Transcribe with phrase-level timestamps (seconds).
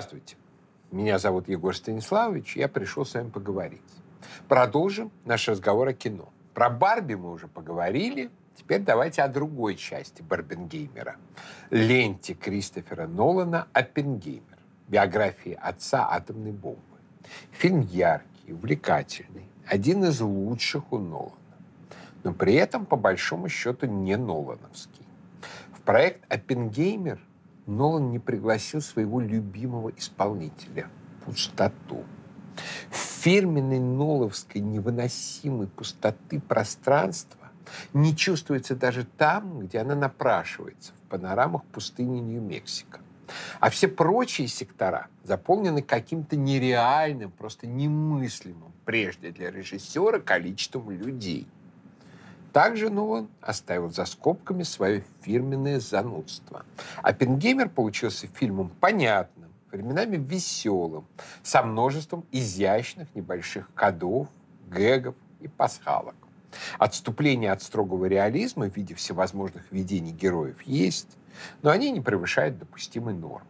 [0.00, 0.36] Здравствуйте.
[0.90, 3.82] Меня зовут Егор Станиславович, я пришел с вами поговорить.
[4.48, 6.30] Продолжим наш разговор о кино.
[6.54, 11.16] Про Барби мы уже поговорили, теперь давайте о другой части Барбенгеймера.
[11.68, 14.56] Ленте Кристофера Нолана «Оппенгеймер»
[14.88, 16.80] биографии отца атомной бомбы.
[17.50, 21.34] Фильм яркий, увлекательный, один из лучших у Нолана.
[22.24, 25.06] Но при этом, по большому счету, не Нолановский.
[25.74, 27.20] В проект «Оппенгеймер»
[27.66, 30.88] Нолан не пригласил своего любимого исполнителя–
[31.24, 32.04] пустоту.
[32.90, 37.50] Фирменной ноловской невыносимой пустоты пространства
[37.92, 43.00] не чувствуется даже там, где она напрашивается, в панорамах пустыни Нью-Мексико.
[43.60, 51.46] А все прочие сектора заполнены каким-то нереальным, просто немыслимым прежде для режиссера количеством людей–
[52.52, 56.64] также Нолан оставил за скобками свое фирменное занудство.
[57.02, 61.06] Оппенгеймер получился фильмом понятным, временами веселым,
[61.42, 64.28] со множеством изящных небольших кодов,
[64.68, 66.14] гэгов и пасхалок.
[66.78, 71.16] Отступление от строгого реализма в виде всевозможных видений героев есть,
[71.62, 73.46] но они не превышают допустимой нормы.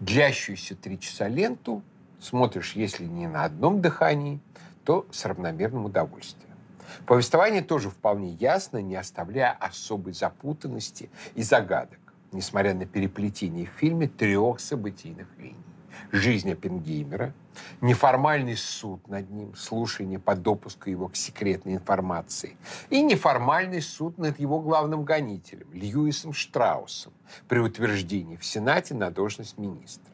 [0.00, 1.82] Длящуюся три часа ленту
[2.20, 4.40] смотришь, если не на одном дыхании,
[4.84, 6.51] то с равномерным удовольствием.
[7.06, 11.98] Повествование тоже вполне ясно, не оставляя особой запутанности и загадок,
[12.32, 15.56] несмотря на переплетение в фильме трех событийных линий.
[16.10, 17.32] Жизнь Оппенгеймера,
[17.80, 22.56] неформальный суд над ним, слушание по допуску его к секретной информации
[22.90, 27.12] и неформальный суд над его главным гонителем Льюисом Штраусом
[27.48, 30.11] при утверждении в Сенате на должность министра.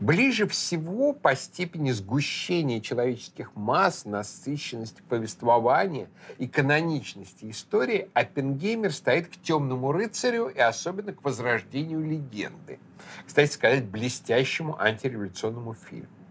[0.00, 9.40] Ближе всего по степени сгущения человеческих масс, насыщенности повествования и каноничности истории Оппенгеймер стоит к
[9.42, 12.78] «Темному рыцарю» и особенно к возрождению легенды.
[13.26, 16.21] Кстати сказать, блестящему антиреволюционному фильму.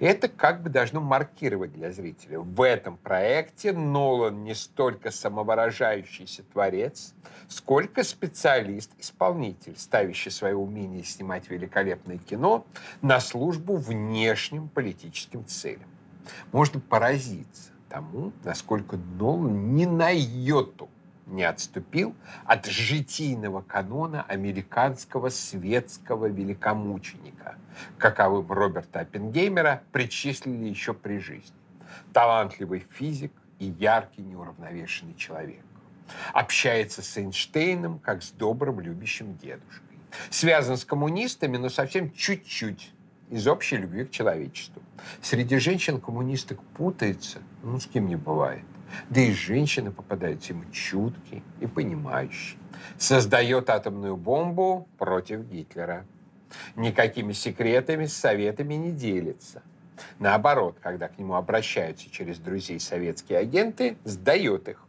[0.00, 2.40] Это как бы должно маркировать для зрителя.
[2.40, 7.14] В этом проекте Нолан не столько самовыражающийся творец,
[7.48, 12.64] сколько специалист-исполнитель, ставящий свое умение снимать великолепное кино
[13.02, 15.90] на службу внешним политическим целям.
[16.50, 20.88] Можно поразиться тому, насколько Нолан не на йоту
[21.30, 22.14] не отступил
[22.44, 27.56] от житийного канона американского светского великомученика,
[27.98, 31.56] каковым Роберта Оппенгеймера причислили еще при жизни.
[32.12, 35.64] Талантливый физик и яркий неуравновешенный человек.
[36.32, 39.98] Общается с Эйнштейном, как с добрым, любящим дедушкой.
[40.28, 42.92] Связан с коммунистами, но совсем чуть-чуть
[43.30, 44.82] из общей любви к человечеству.
[45.22, 48.64] Среди женщин коммунисток путается, ну, с кем не бывает.
[49.08, 52.58] Да и женщины попадаются ему чуткие и понимающие.
[52.98, 56.04] Создает атомную бомбу против Гитлера.
[56.76, 59.62] Никакими секретами, советами не делится.
[60.18, 64.84] Наоборот, когда к нему обращаются через друзей советские агенты, сдает их.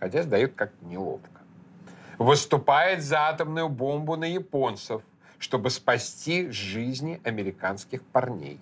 [0.00, 1.40] Хотя сдает как-то неловко.
[2.18, 5.02] Выступает за атомную бомбу на японцев,
[5.38, 8.58] чтобы спасти жизни американских парней.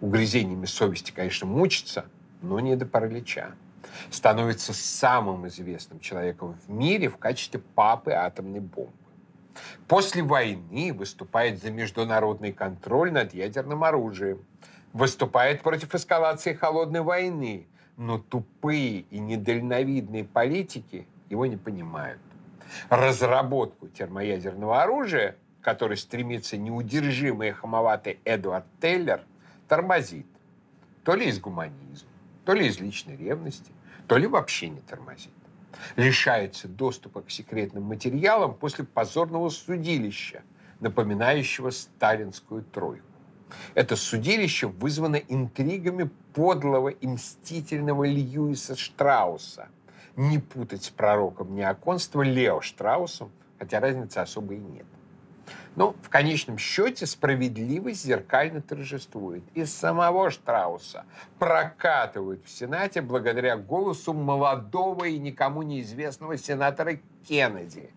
[0.00, 2.06] Угрызениями совести, конечно, мучится,
[2.42, 3.54] но не до паралича
[4.10, 8.92] становится самым известным человеком в мире в качестве папы атомной бомбы.
[9.86, 14.44] После войны выступает за международный контроль над ядерным оружием,
[14.92, 17.66] выступает против эскалации холодной войны,
[17.96, 22.20] но тупые и недальновидные политики его не понимают.
[22.88, 29.22] Разработку термоядерного оружия, который стремится неудержимый и хамоватый Эдуард Тейлер,
[29.66, 30.26] тормозит.
[31.04, 32.08] То ли из гуманизма,
[32.44, 33.72] то ли из личной ревности,
[34.08, 35.32] то ли вообще не тормозит.
[35.96, 40.42] Лишается доступа к секретным материалам после позорного судилища,
[40.80, 43.04] напоминающего сталинскую тройку.
[43.74, 49.68] Это судилище вызвано интригами подлого и мстительного Льюиса Штрауса.
[50.16, 54.86] Не путать с пророком неоконства Лео Штраусом, хотя разницы особой и нет.
[55.78, 59.44] Но в конечном счете справедливость зеркально торжествует.
[59.54, 61.04] И самого Штрауса
[61.38, 66.98] прокатывают в Сенате благодаря голосу молодого и никому неизвестного сенатора
[67.28, 67.90] Кеннеди,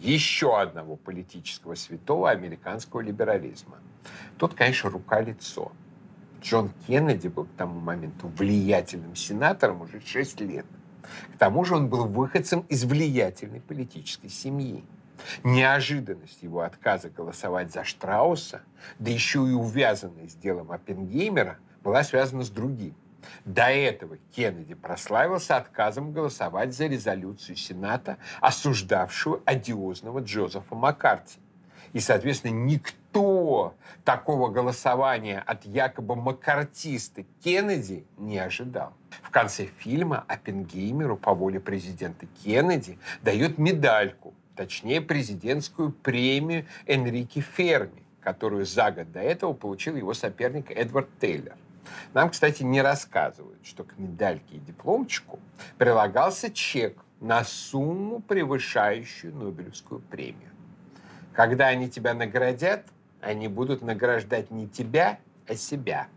[0.00, 3.78] еще одного политического святого американского либерализма.
[4.38, 5.72] Тут, конечно, рука-лицо.
[6.40, 10.66] Джон Кеннеди был к тому моменту влиятельным сенатором уже 6 лет.
[11.34, 14.84] К тому же он был выходцем из влиятельной политической семьи.
[15.44, 18.62] Неожиданность его отказа голосовать за Штрауса,
[18.98, 22.94] да еще и увязанная с делом Оппенгеймера, была связана с другим.
[23.44, 31.38] До этого Кеннеди прославился отказом голосовать за резолюцию Сената, осуждавшую одиозного Джозефа Маккарти.
[31.92, 33.74] И, соответственно, никто
[34.04, 38.92] такого голосования от якобы макартиста Кеннеди не ожидал.
[39.22, 48.02] В конце фильма Оппенгеймеру по воле президента Кеннеди дает медальку, точнее президентскую премию Энрике Ферми,
[48.20, 51.54] которую за год до этого получил его соперник Эдвард Тейлор.
[52.14, 55.38] Нам, кстати, не рассказывают, что к медальке и дипломчику
[55.78, 60.50] прилагался чек на сумму, превышающую Нобелевскую премию.
[61.32, 62.86] Когда они тебя наградят,
[63.20, 66.08] они будут награждать не тебя, а себя,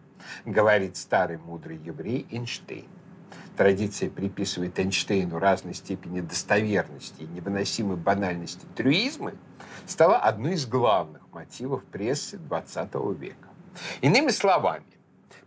[0.46, 2.88] говорит старый мудрый еврей Эйнштейн.
[3.60, 9.34] Традиция приписывает Эйнштейну разной степени достоверности и невыносимой банальности трюизмы
[9.86, 13.50] стала одной из главных мотивов прессы XX века.
[14.00, 14.86] Иными словами,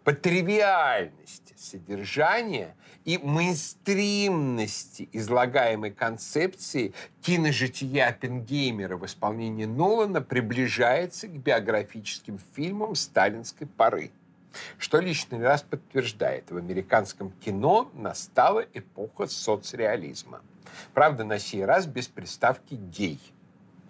[0.04, 2.76] по тривиальности содержания
[3.06, 6.92] и мейнстримности излагаемой концепции
[7.22, 14.10] киножития Оппенгеймера в исполнении Нолана приближается к биографическим фильмам сталинской поры
[14.78, 20.42] что лишний раз подтверждает, в американском кино настала эпоха соцреализма.
[20.94, 23.20] Правда, на сей раз без приставки «гей».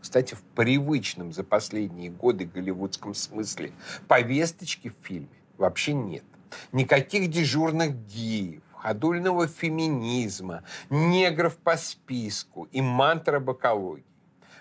[0.00, 3.72] Кстати, в привычном за последние годы голливудском смысле
[4.08, 5.28] повесточки в фильме
[5.58, 6.24] вообще нет.
[6.72, 14.04] Никаких дежурных геев, ходульного феминизма, негров по списку и мантра об экологии.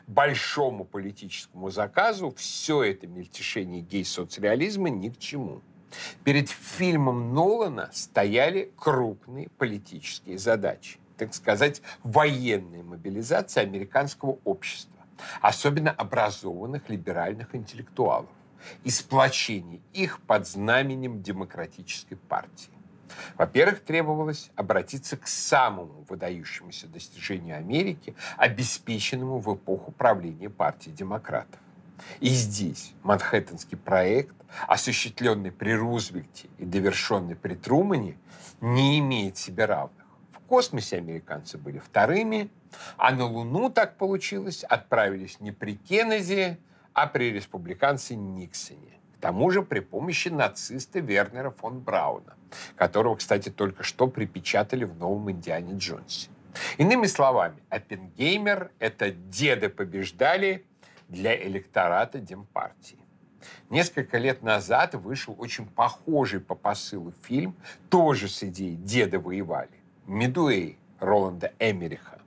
[0.06, 5.62] Большому политическому заказу все это мельтешение гей-соцреализма ни к чему.
[6.24, 11.00] Перед фильмом Нолана стояли крупные политические задачи.
[11.18, 15.00] Так сказать, военная мобилизация американского общества,
[15.42, 18.30] особенно образованных либеральных интеллектуалов
[18.84, 22.72] и сплочение их под знаменем демократической партии.
[23.38, 31.60] Во-первых, требовалось обратиться к самому выдающемуся достижению Америки, обеспеченному в эпоху правления партии демократов.
[32.20, 34.36] И здесь Манхэттенский проект,
[34.68, 38.18] осуществленный при Рузвельте и довершенный при Трумане,
[38.60, 40.06] не имеет себе равных.
[40.32, 42.50] В космосе американцы были вторыми,
[42.98, 46.58] а на Луну, так получилось, отправились не при Кеннеди,
[46.94, 49.00] а при республиканце Никсоне.
[49.18, 52.36] К тому же при помощи нациста Вернера фон Брауна,
[52.76, 56.30] которого, кстати, только что припечатали в новом «Индиане Джонсе».
[56.78, 60.66] Иными словами, Оппенгеймер– это «деды побеждали»
[61.12, 62.98] для электората Демпартии.
[63.70, 67.56] Несколько лет назад вышел очень похожий по посылу фильм,
[67.90, 69.72] тоже с идеей «Деды воевали»
[70.08, 72.20] «Медуэй» Роланда Эмериха.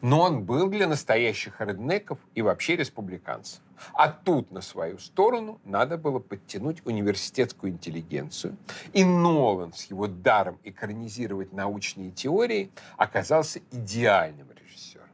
[0.00, 3.60] Но он был для настоящих реднеков и вообще республиканцев.
[3.92, 8.56] А тут на свою сторону надо было подтянуть университетскую интеллигенцию.
[8.92, 15.06] И Нолан с его даром экранизировать научные теории оказался идеальным режиссером.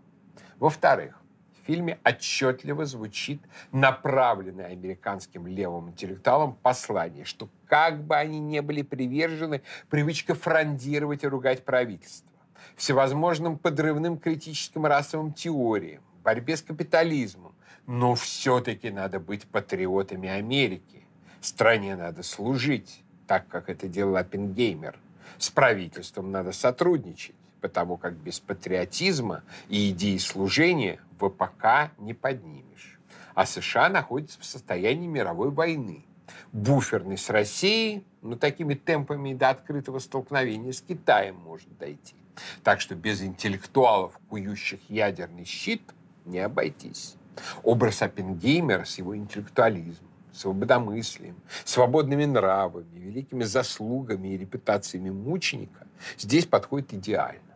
[0.59, 1.21] Во-вторых,
[1.64, 3.40] фильме отчетливо звучит
[3.72, 11.28] направленное американским левым интеллектуалам послание, что как бы они не были привержены привычка фрондировать и
[11.28, 12.30] ругать правительство,
[12.76, 17.54] всевозможным подрывным критическим расовым теориям, борьбе с капитализмом,
[17.87, 21.02] но все-таки надо быть патриотами Америки.
[21.40, 24.99] Стране надо служить, так как это делал Оппенгеймер.
[25.38, 33.00] С правительством надо сотрудничать, потому как без патриотизма и идеи служения ВПК не поднимешь.
[33.35, 36.04] А США находится в состоянии мировой войны.
[36.52, 42.16] Буферный с Россией, но такими темпами до открытого столкновения с Китаем может дойти.
[42.62, 45.80] Так что без интеллектуалов, кующих ядерный щит,
[46.26, 47.16] не обойтись.
[47.62, 55.87] Образ Оппенгеймера с его интеллектуализмом, свободомыслием, свободными нравами, великими заслугами и репутациями мученика
[56.18, 57.53] здесь подходит идеально.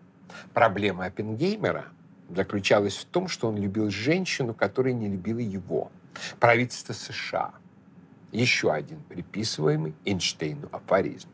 [0.52, 1.86] Проблема Оппенгеймера
[2.28, 5.90] заключалась в том, что он любил женщину, которая не любила его.
[6.40, 7.52] Правительство США.
[8.32, 11.28] Еще один приписываемый Эйнштейну афоризм.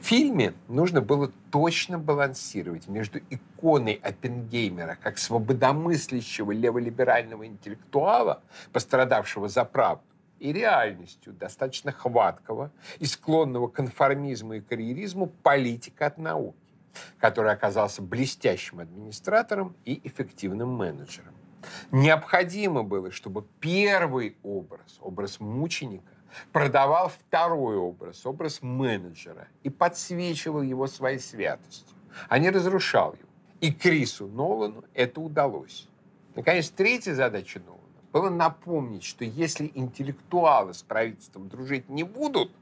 [0.00, 9.64] В фильме нужно было точно балансировать между иконой Оппенгеймера как свободомыслящего леволиберального интеллектуала, пострадавшего за
[9.64, 10.04] правду,
[10.40, 16.58] и реальностью достаточно хваткого и склонного к конформизму и карьеризму политика от науки,
[17.18, 21.34] который оказался блестящим администратором и эффективным менеджером.
[21.90, 26.04] Необходимо было, чтобы первый образ, образ мученика,
[26.52, 31.96] продавал второй образ, образ менеджера, и подсвечивал его своей святостью,
[32.28, 33.28] а не разрушал его.
[33.60, 35.88] И Крису Нолану это удалось.
[36.34, 37.80] Наконец, третья задача Нолана
[38.12, 42.52] было напомнить, что если интеллектуалы с правительством дружить не будут,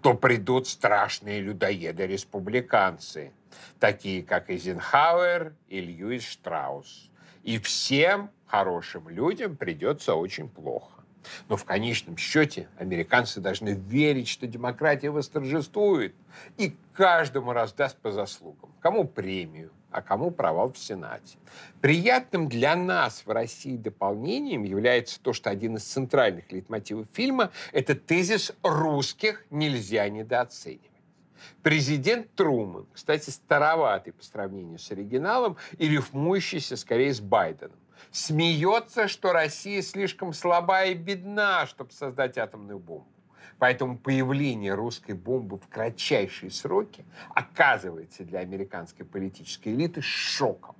[0.00, 3.32] то придут страшные людоеды-республиканцы,
[3.78, 7.10] такие как Эйзенхауэр и Льюис Штраус.
[7.42, 11.02] И всем хорошим людям придется очень плохо.
[11.48, 16.14] Но в конечном счете американцы должны верить, что демократия восторжествует
[16.56, 18.72] и каждому раздаст по заслугам.
[18.80, 21.38] Кому премию, а кому провал в Сенате.
[21.80, 27.94] Приятным для нас в России дополнением является то, что один из центральных лейтмотивов фильма– это
[27.94, 30.91] тезис «русских нельзя недооценивать».
[31.62, 37.76] Президент Труман, кстати, староватый по сравнению с оригиналом и рифмующийся скорее с Байденом,
[38.10, 43.06] смеется, что Россия слишком слаба и бедна, чтобы создать атомную бомбу.
[43.58, 50.74] Поэтому появление русской бомбы в кратчайшие сроки оказывается для американской политической элиты шоком.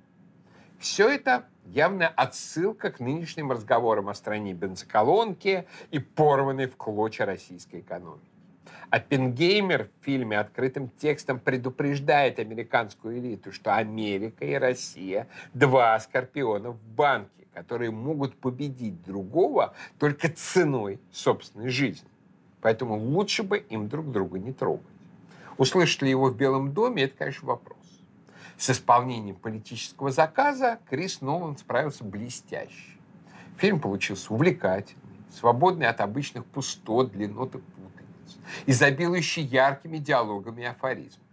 [0.79, 7.79] Все это явная отсылка к нынешним разговорам о стране бензоколонки и порванной в клочья российской
[7.79, 8.32] экономики.
[8.89, 16.81] Оппенгеймер в фильме открытым текстом предупреждает американскую элиту, что Америка и Россия– два скорпиона в
[16.83, 22.07] банке, которые могут победить другого только ценой собственной жизни.
[22.61, 24.85] Поэтому лучше бы им друг друга не трогать.
[25.57, 27.77] Услышать ли его в Белом доме– это, конечно, вопрос.
[28.57, 32.97] С исполнением политического заказа Крис Нолан справился блестяще.
[33.57, 35.01] Фильм получился увлекательный,
[35.31, 37.59] свободный от обычных пустот, длиннот и
[38.65, 41.23] изобилующий яркими диалогами и афоризмами.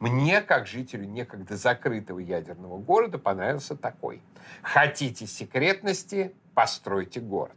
[0.00, 4.22] Мне, как жителю некогда закрытого ядерного города, понравился такой.
[4.62, 6.32] Хотите секретности?
[6.54, 7.56] Постройте город.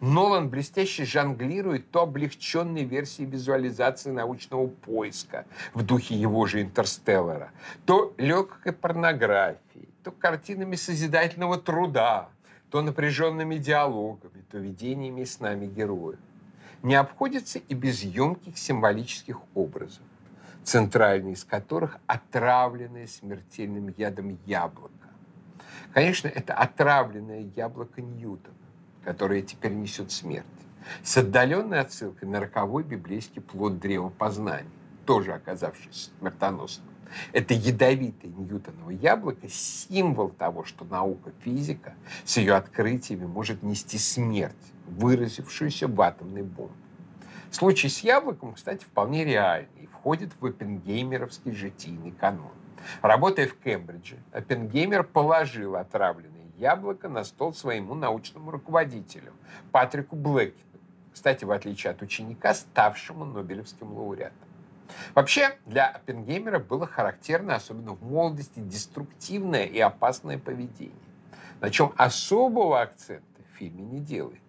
[0.00, 5.44] Нолан блестяще жонглирует то облегченной версией визуализации научного поиска
[5.74, 7.50] в духе его же «Интерстеллара»,
[7.84, 12.30] то легкой порнографией, то картинами созидательного труда,
[12.70, 16.18] то напряженными диалогами, то видениями с нами героев
[16.82, 20.02] не обходится и без емких символических образов,
[20.64, 24.92] центральный из которых отравленное смертельным ядом яблоко.
[25.92, 28.56] Конечно, это отравленное яблоко Ньютона,
[29.04, 30.46] которое теперь несет смерть,
[31.02, 34.68] с отдаленной отсылкой на роковой библейский плод древа познания,
[35.06, 36.91] тоже оказавшийся смертоносным.
[37.32, 44.54] Это ядовитое Ньютоново яблоко– символ того, что наука физика с ее открытиями может нести смерть,
[44.86, 46.74] выразившуюся в атомной бомбе.
[47.50, 52.52] Случай с яблоком, кстати, вполне реальный и входит в оппенгеймеровский житийный канон.
[53.02, 59.32] Работая в Кембридже, Оппенгеймер положил отравленное яблоко на стол своему научному руководителю
[59.70, 60.78] Патрику Блэкету,
[61.12, 64.48] кстати, в отличие от ученика, ставшему Нобелевским лауреатом.
[65.14, 70.94] Вообще, для Оппенгеймера было характерно, особенно в молодости, деструктивное и опасное поведение,
[71.60, 74.42] на чем особого акцента в фильме не делается.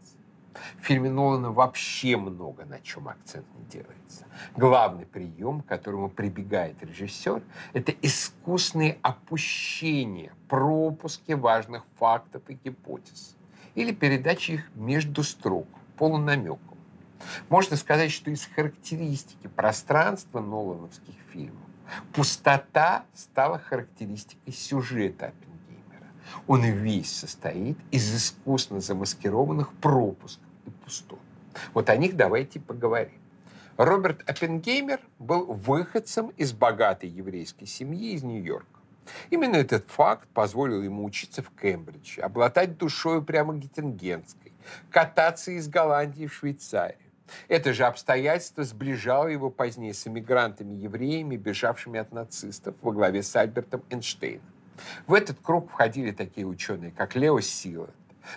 [0.80, 4.26] В фильме Нолана вообще много на чем акцент не делается.
[4.56, 7.42] Главный прием, к которому прибегает режиссер,
[7.74, 13.36] это искусные опущения, пропуски важных фактов и гипотез
[13.76, 16.73] или передача их между строк, полунамеком.
[17.50, 21.62] Можно сказать, что из характеристики пространства нолановских фильмов
[22.14, 26.08] пустота стала характеристикой сюжета Оппенгеймера.
[26.48, 31.20] Он весь состоит из искусно замаскированных пропусков и пустот.
[31.74, 33.20] Вот о них давайте поговорим.
[33.78, 38.80] Роберт Оппенгеймер был выходцем из богатой еврейской семьи из Нью-Йорка.
[39.30, 44.54] Именно этот факт позволил ему учиться в Кембридже, обладать душой прямо геттингенской,
[44.90, 47.03] кататься из Голландии в Швейцарию,
[47.48, 53.84] это же обстоятельство сближало его позднее с эмигрантами-евреями, бежавшими от нацистов во главе с Альбертом
[53.90, 54.46] Эйнштейном.
[55.08, 57.94] В этот круг входили такие ученые, как Лео Силанд,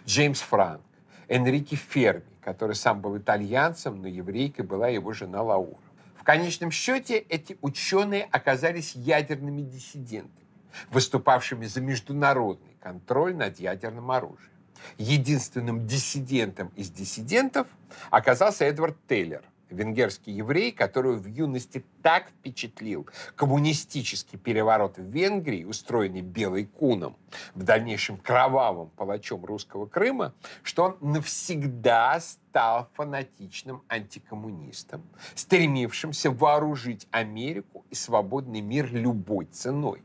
[0.06, 0.82] Джеймс Франк,
[1.28, 5.78] Энрике Ферми, который сам был итальянцем, но еврейкой была его жена Лаура.
[6.14, 10.46] В конечном счете эти ученые оказались ядерными диссидентами,
[10.90, 14.55] выступавшими за международный контроль над ядерным оружием.
[14.98, 17.66] Единственным диссидентом из диссидентов
[18.10, 26.20] оказался Эдвард Тейлер, венгерский еврей, которого в юности так впечатлил коммунистический переворот в Венгрии, устроенный
[26.20, 27.16] Белой Куном,
[27.54, 35.02] в дальнейшем кровавым палачом русского Крыма, что он навсегда стал фанатичным антикоммунистом,
[35.34, 40.02] стремившимся вооружить Америку и свободный мир любой ценой.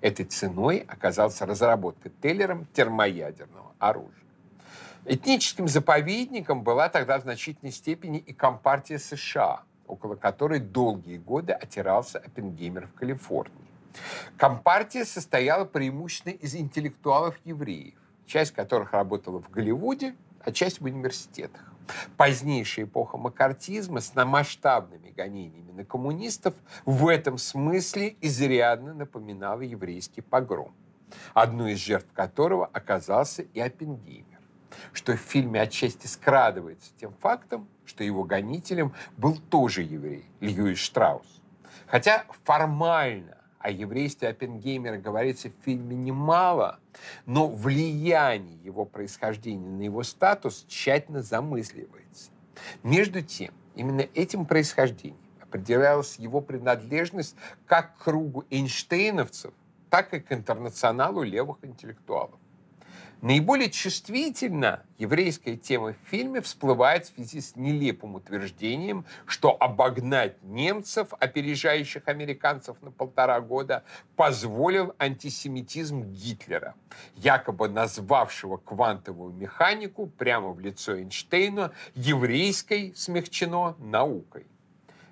[0.00, 4.12] Этой ценой оказалась разработка Тейлером термоядерного оружия.
[5.04, 12.18] Этническим заповедником была тогда в значительной степени и Компартия США, около которой долгие годы отирался
[12.18, 13.56] Оппенгеймер в Калифорнии.
[14.36, 17.94] Компартия состояла преимущественно из интеллектуалов-евреев,
[18.26, 21.67] часть которых работала в Голливуде, а часть в университетах.
[22.16, 26.54] Позднейшая эпоха макартизма с масштабными гонениями на коммунистов
[26.84, 30.74] в этом смысле изрядно напоминала еврейский погром.
[31.34, 34.38] одной из жертв которого оказался и Оппенгеймер
[34.92, 41.40] что в фильме отчасти скрадывается тем фактом, что его гонителем был тоже еврей, Льюис Штраус.
[41.86, 46.78] Хотя формально о еврействе Оппенгеймера говорится в фильме немало,
[47.26, 52.30] но влияние его происхождения на его статус тщательно замысливается.
[52.82, 57.34] Между тем, именно этим происхождением определялась его принадлежность
[57.66, 59.52] как к кругу эйнштейновцев,
[59.90, 62.38] так и к интернационалу левых интеллектуалов.
[63.20, 71.08] Наиболее чувствительно еврейская тема в фильме всплывает в связи с нелепым утверждением, что обогнать немцев,
[71.18, 73.82] опережающих американцев на полтора года,
[74.14, 76.76] позволил антисемитизм Гитлера,
[77.16, 84.46] якобы назвавшего квантовую механику прямо в лицо Эйнштейна еврейской смягчено наукой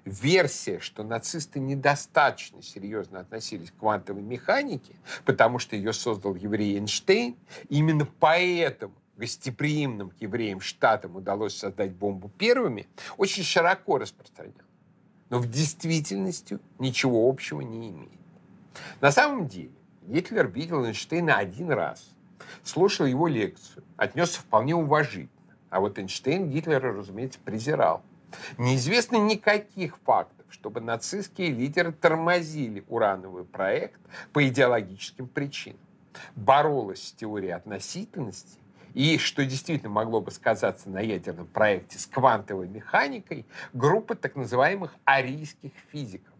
[0.06, 4.94] версия, что нацисты недостаточно серьезно относились к квантовой механике,
[5.24, 7.36] потому что ее создал еврей Эйнштейн,
[7.68, 12.86] именно поэтому гостеприимным к евреям штатам удалось создать бомбу первыми,
[13.16, 14.54] очень широко распространен.
[15.28, 18.12] Но в действительности ничего общего не имеет.
[19.00, 19.72] На самом деле
[20.02, 22.14] Гитлер видел Эйнштейна один раз,
[22.62, 25.30] слушал его лекцию, отнесся вполне уважительно.
[25.68, 28.02] А вот Эйнштейн Гитлера, разумеется, презирал.
[28.58, 34.00] Неизвестно никаких фактов, чтобы нацистские лидеры тормозили урановый проект
[34.32, 35.80] по идеологическим причинам.
[36.34, 38.58] Боролась с теорией относительности
[38.94, 44.94] и, что действительно могло бы сказаться на ядерном проекте с квантовой механикой, группа так называемых
[45.04, 46.32] арийских физиков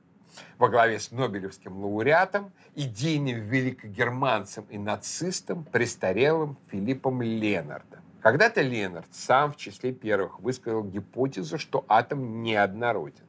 [0.58, 8.00] во главе с Нобелевским лауреатом, идейным великогерманцем и нацистом, престарелым Филиппом Ленардом.
[8.26, 13.22] Когда-то Ленард сам в числе первых высказал гипотезу, что атом неоднороден.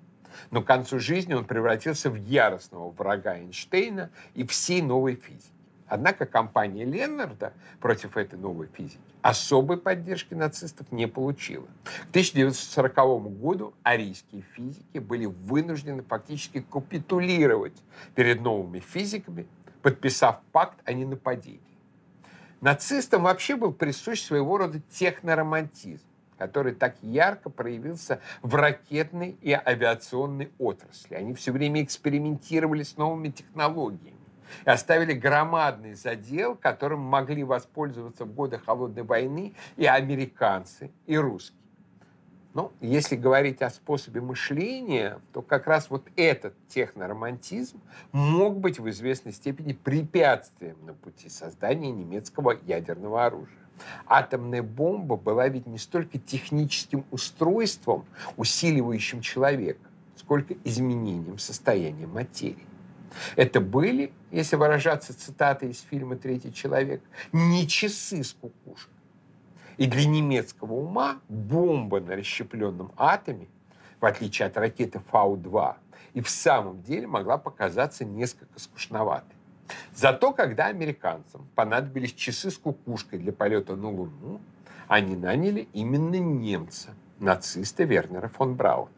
[0.49, 5.53] Но к концу жизни он превратился в яростного врага Эйнштейна и всей новой физики.
[5.85, 11.67] Однако компания Леннарда против этой новой физики особой поддержки нацистов не получила.
[12.07, 17.83] К 1940 году арийские физики были вынуждены фактически капитулировать
[18.15, 19.45] перед новыми физиками,
[19.83, 21.66] подписав пакт о ненападении.
[22.61, 26.05] Нацистам вообще был присущ своего рода техноромантизм,
[26.37, 31.15] который так ярко проявился в ракетной и авиационной отрасли.
[31.15, 34.17] Они все время экспериментировали с новыми технологиями
[34.65, 41.66] и оставили громадный задел, которым могли воспользоваться в годы Холодной войны и американцы, и русские.
[42.57, 47.79] Ну, если говорить о способе мышления, то как раз вот этот техноромантизм
[48.11, 53.59] мог быть в известной степени препятствием на пути создания немецкого ядерного оружия.
[54.07, 62.65] Атомная бомба была ведь не столько техническим устройством, усиливающим человека, сколько изменением состояния материи.
[63.35, 68.96] Это были, если выражаться цитатой из фильма «Третий человек», не часы с кукушкой,
[69.77, 73.47] и для немецкого ума бомба на расщепленном атоме,
[73.99, 75.75] в отличие от ракеты Фау-2,
[76.13, 79.35] и в самом деле могла показаться несколько скучноватой.
[79.93, 84.39] Зато когда американцам понадобились часы с кукушкой для полета на Луну,
[84.87, 88.91] они наняли именно немца, нациста Вернера фон Брауна.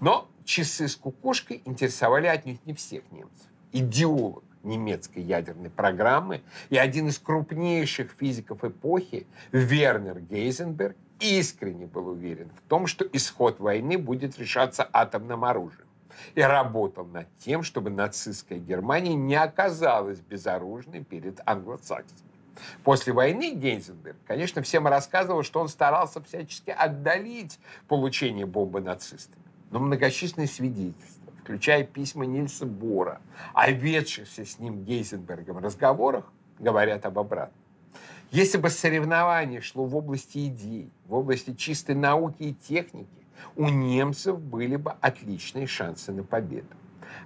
[0.00, 3.46] Но часы с кукушкой интересовали отнюдь не всех немцев.
[3.72, 12.50] Идеолог немецкой ядерной программы, и один из крупнейших физиков эпохи, Вернер Гейзенберг, искренне был уверен
[12.50, 15.86] в том, что исход войны будет решаться атомным оружием
[16.34, 22.30] и работал над тем, чтобы нацистская Германия не оказалась безоружной перед англосаксами.
[22.84, 29.42] После войны Гейзенберг, конечно, всем рассказывал, что он старался всячески отдалить получение бомбы нацистами.
[29.70, 33.20] Но многочисленные свидетельства включая письма Нильса Бора,
[33.54, 37.56] о ведшихся с ним Гейзенбергом разговорах, говорят об обратном.
[38.30, 43.08] Если бы соревнование шло в области идей, в области чистой науки и техники,
[43.56, 46.68] у немцев были бы отличные шансы на победу.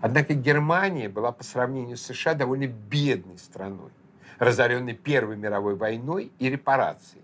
[0.01, 3.91] Однако Германия была по сравнению с США довольно бедной страной,
[4.39, 7.24] разоренной Первой мировой войной и репарациями.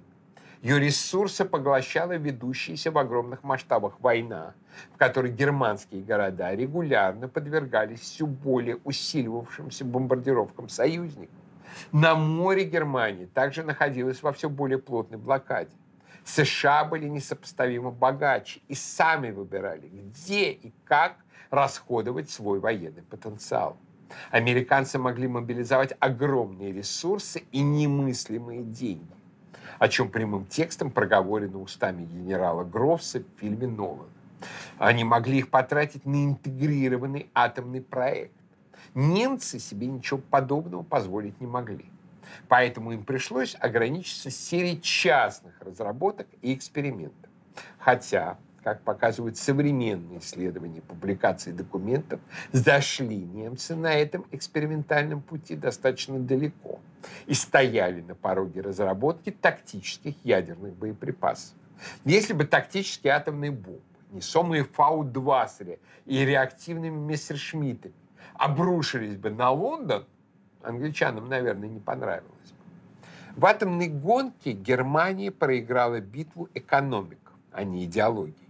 [0.62, 4.52] Ее ресурсы поглощала ведущаяся в огромных масштабах война,
[4.92, 11.34] в которой германские города регулярно подвергались все более усиливавшимся бомбардировкам союзников.
[11.92, 15.70] На море Германии также находилась во все более плотной блокаде.
[16.24, 21.16] США были несопоставимо богаче и сами выбирали, где и как
[21.48, 23.78] расходовать свой военный потенциал.
[24.30, 29.19] Американцы могли мобилизовать огромные ресурсы и немыслимые деньги
[29.80, 34.10] о чем прямым текстом проговорено устами генерала Грофса в фильме Нолана.
[34.78, 38.34] Они могли их потратить на интегрированный атомный проект.
[38.94, 41.86] Немцы себе ничего подобного позволить не могли.
[42.46, 47.30] Поэтому им пришлось ограничиться серией частных разработок и экспериментов.
[47.78, 52.20] Хотя как показывают современные исследования публикации документов,
[52.52, 56.80] зашли немцы на этом экспериментальном пути достаточно далеко
[57.26, 61.54] и стояли на пороге разработки тактических ядерных боеприпасов.
[62.04, 67.94] Если бы тактические атомные бомбы, несомые Фау-2 и реактивными мессершмиттами,
[68.34, 70.04] обрушились бы на Лондон,
[70.62, 73.36] англичанам, наверное, не понравилось бы.
[73.36, 78.49] В атомной гонке Германия проиграла битву экономик, а не идеологии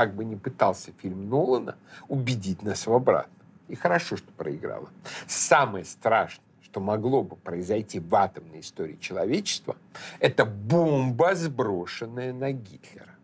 [0.00, 1.76] как бы не пытался фильм Нолана
[2.08, 3.46] убедить нас в обратном.
[3.68, 4.88] И хорошо, что проиграла.
[5.26, 9.76] Самое страшное, что могло бы произойти в атомной истории человечества,
[10.18, 13.14] это бомба, сброшенная на Гитлера.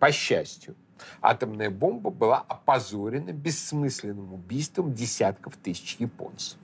[0.00, 0.74] По счастью,
[1.22, 6.58] атомная бомба была опозорена бессмысленным убийством десятков тысяч японцев.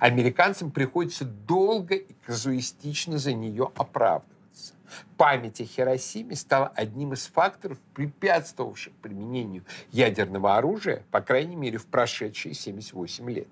[0.00, 4.35] Американцам приходится долго и казуистично за нее оправдывать
[5.16, 11.86] память о Хиросиме стала одним из факторов, препятствовавших применению ядерного оружия, по крайней мере, в
[11.86, 13.48] прошедшие 78 лет.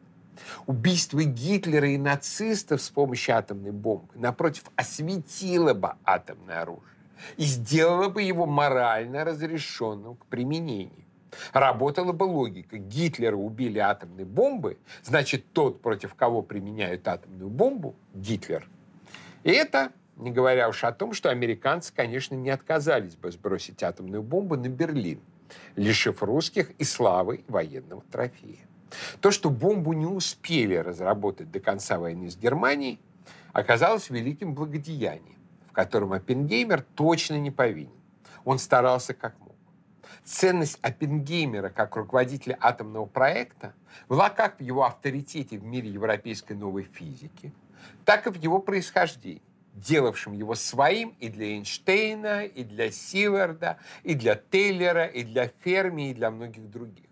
[0.66, 6.94] Убийство Гитлера и нацистов с помощью атомной бомбы, напротив, осветило бы атомное оружие
[7.37, 11.05] и сделало бы его морально разрешенным к применению.
[11.53, 12.79] Работала бы логика.
[12.79, 18.68] Гитлера убили атомной бомбой, значит, тот, против кого применяют атомную бомбу, Гитлер.
[19.42, 24.22] И это не говоря уж о том, что американцы, конечно, не отказались бы сбросить атомную
[24.22, 25.20] бомбу на Берлин,
[25.77, 28.66] лишив русских и славы военного трофея.
[29.20, 33.00] То, что бомбу не успели разработать до конца войны с Германией,
[33.53, 37.90] оказалось великим благодеянием, в котором Оппенгеймер точно не повинен.
[38.44, 39.55] Он старался как мог.
[40.22, 43.74] Ценность Оппенгеймера как руководителя атомного проекта
[44.09, 47.53] была как в его авторитете в мире европейской новой физики,
[48.05, 49.42] так и в его происхождении
[49.75, 56.11] делавшим его своим и для Эйнштейна, и для Сиварда, и для Тейлера, и для Ферми,
[56.11, 57.11] и для многих других.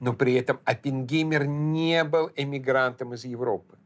[0.00, 3.78] Но при этом Оппенгеймер не был эмигрантом из Европы.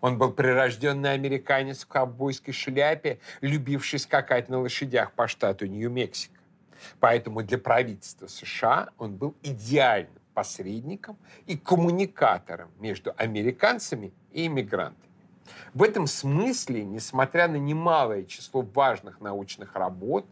[0.00, 6.38] Он был прирожденный американец в ковбойской шляпе, любивший скакать на лошадях по штату Нью-Мексико.
[7.00, 11.16] Поэтому для правительства США он был идеальным посредником
[11.46, 15.11] и коммуникатором между американцами и иммигрантами.
[15.74, 20.26] В этом смысле, несмотря на немалое число важных научных работ,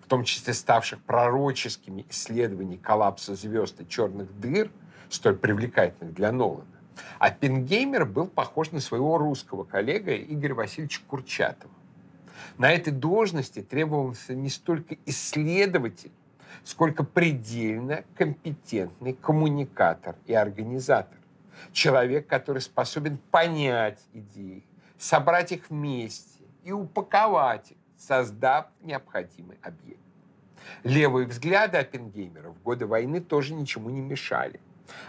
[0.00, 4.70] в том числе ставших пророческими исследований коллапса звезд и черных дыр,
[5.08, 6.66] столь привлекательных для Нолана,
[7.18, 11.72] Оппенгеймер был похож на своего русского коллега Игоря Васильевича Курчатова.
[12.56, 16.12] На этой должности требовался не столько исследователь,
[16.64, 21.17] сколько предельно компетентный коммуникатор и организатор.
[21.72, 24.64] Человек, который способен понять идеи,
[24.98, 30.00] собрать их вместе и упаковать их, создав необходимый объект.
[30.84, 34.60] Левые взгляды Оппенгеймера в годы войны тоже ничему не мешали.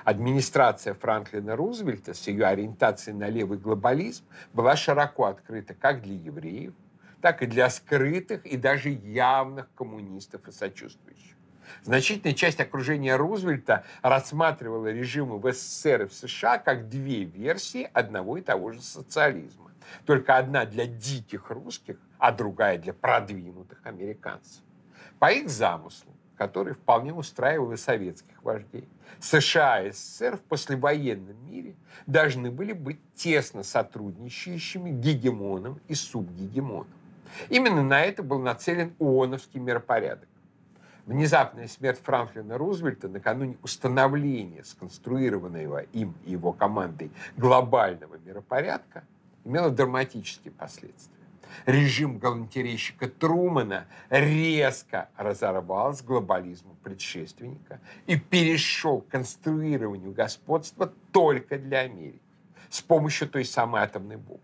[0.03, 6.73] Администрация Франклина Рузвельта с ее ориентацией на левый глобализм была широко открыта как для евреев,
[7.21, 11.35] так и для скрытых и даже явных коммунистов и сочувствующих.
[11.83, 18.37] Значительная часть окружения Рузвельта рассматривала режимы в СССР и в США как две версии одного
[18.37, 19.71] и того же социализма.
[20.05, 24.61] Только одна для диких русских, а другая для продвинутых американцев.
[25.17, 28.87] По их замыслу, который вполне устраивал и советских вождей,
[29.19, 31.75] США и СССР в послевоенном мире
[32.07, 36.87] должны были быть тесно сотрудничающими гегемоном и субгегемоном.
[37.49, 40.28] Именно на это был нацелен ООНовский миропорядок.
[41.09, 49.03] Внезапная смерть Франклина Рузвельта накануне установления сконструированного им и его командой глобального миропорядка
[49.43, 51.17] имела драматические последствия.
[51.65, 61.79] Режим галантерейщика Трумана резко разорвал с глобализмом предшественника и перешел к конструированию господства только для
[61.79, 62.21] Америки
[62.69, 64.43] с помощью той самой атомной бомбы.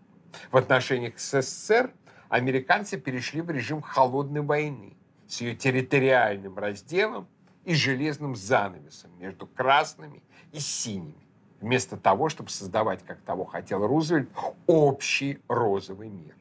[0.50, 1.92] В отношениях с СССР
[2.28, 4.96] американцы перешли в режим холодной войны–
[5.26, 7.26] с ее территориальным разделом
[7.64, 11.26] и железным занавесом между красными и синими,
[11.60, 14.30] вместо того, чтобы создавать, как того хотел Рузвельт,
[14.66, 16.36] общий розовый мир.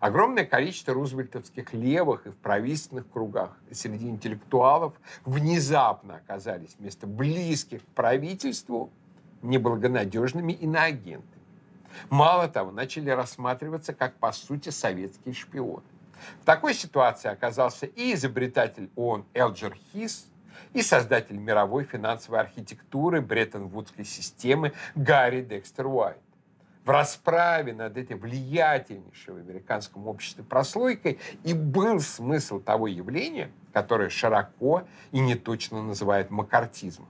[0.00, 4.92] Огромное количество рузвельтовских левых и в правительственных кругах среди интеллектуалов
[5.24, 8.90] внезапно оказались вместо близких к правительству
[9.40, 11.42] неблагонадежными иноагентами.
[12.10, 15.84] Мало того, начали рассматриваться как, по сути, советские шпионы.
[16.40, 20.26] В такой ситуации оказался и изобретатель ООН Элджер Хис,
[20.72, 26.18] и создатель мировой финансовой архитектуры Бреттон-Вудской системы Гарри Декстер Уайт.
[26.84, 34.10] в расправе над этой влиятельнейшей в американском обществе прослойкой и был смысл того явления, которое
[34.10, 37.08] широко и неточно называют макартизмом.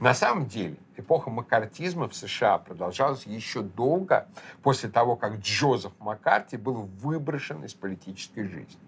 [0.00, 4.28] На самом деле, эпоха маккартизма в США продолжалась еще долго
[4.62, 8.80] после того, как Джозеф Маккарти был выброшен из политической жизни.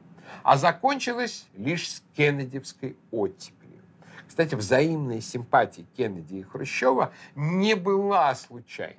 [0.43, 3.83] А закончилась лишь с Кеннедевской оттепелью.
[4.27, 8.99] Кстати, взаимная симпатия Кеннеди и Хрущева не была случайной.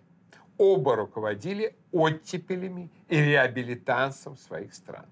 [0.58, 5.10] Оба руководили оттепелями и реабилитансом своих странах.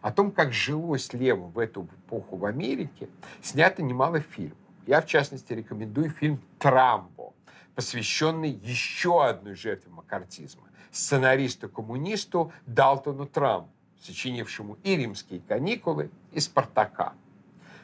[0.00, 3.08] О том, как жилось левым в эту эпоху в Америке,
[3.42, 4.58] снято немало фильмов.
[4.86, 7.32] Я, в частности, рекомендую фильм «Трамбо»,
[7.74, 13.68] посвященный еще одной жертве макартизма, сценаристу-коммунисту Далтону Трампу,
[14.00, 17.14] сочинившему и «Римские каникулы», и «Спартака».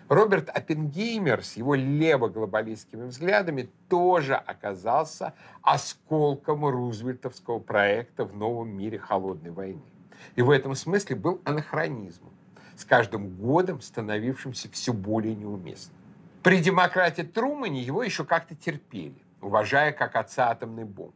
[0.08, 9.50] Роберт Оппенгеймер с его лево-глобалистскими взглядами тоже оказался осколком рузвельтовского проекта в новом мире холодной
[9.50, 9.82] войны.
[10.36, 12.32] И в этом смысле был анахронизмом,
[12.76, 16.01] с каждым годом становившимся все более неуместным.
[16.42, 21.14] При демократе Трумане его еще как-то терпели, уважая как отца атомной бомбы.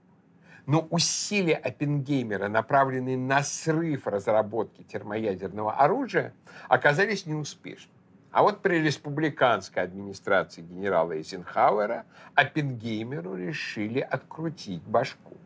[0.66, 6.32] Но усилия Оппенгеймера, направленные на срыв разработки термоядерного оружия,
[6.68, 7.96] оказались неуспешными.
[8.30, 15.36] А вот при республиканской администрации генерала Эйзенхауэра Оппенгеймеру решили открутить башку.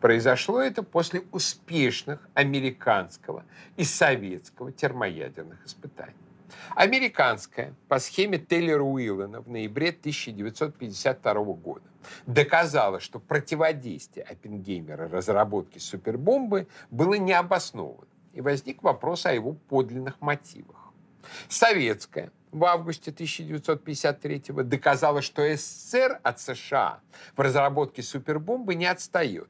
[0.00, 3.44] Произошло это после успешных американского
[3.76, 6.14] и советского термоядерных испытаний.
[6.74, 11.86] Американская по схеме Тейлора Уиллена в ноябре 1952 года
[12.26, 20.92] доказала, что противодействие Оппенгеймера разработке супербомбы было необоснованным, и возник вопрос о его подлинных мотивах.
[21.48, 27.00] Советская в августе 1953 доказала, что СССР от США
[27.36, 29.48] в разработке супербомбы не отстает,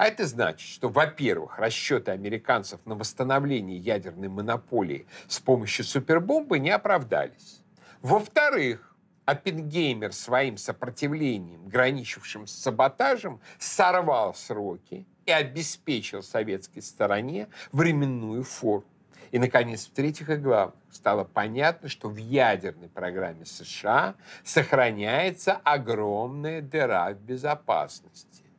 [0.00, 6.70] а это значит, что, во-первых, расчеты американцев на восстановление ядерной монополии с помощью супербомбы не
[6.70, 7.60] оправдались.
[8.00, 18.88] Во-вторых, Оппенгеймер своим сопротивлением, граничившим с саботажем, сорвал сроки и обеспечил советской стороне временную форму.
[19.32, 27.10] И, наконец, в-третьих и главных, стало понятно, что в ядерной программе США сохраняется огромная дыра
[27.10, 28.49] в безопасности.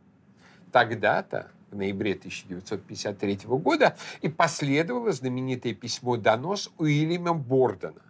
[0.71, 8.01] Тогда-то, в ноябре 1953 года, и последовало знаменитое письмо-донос Уильяма Бордона,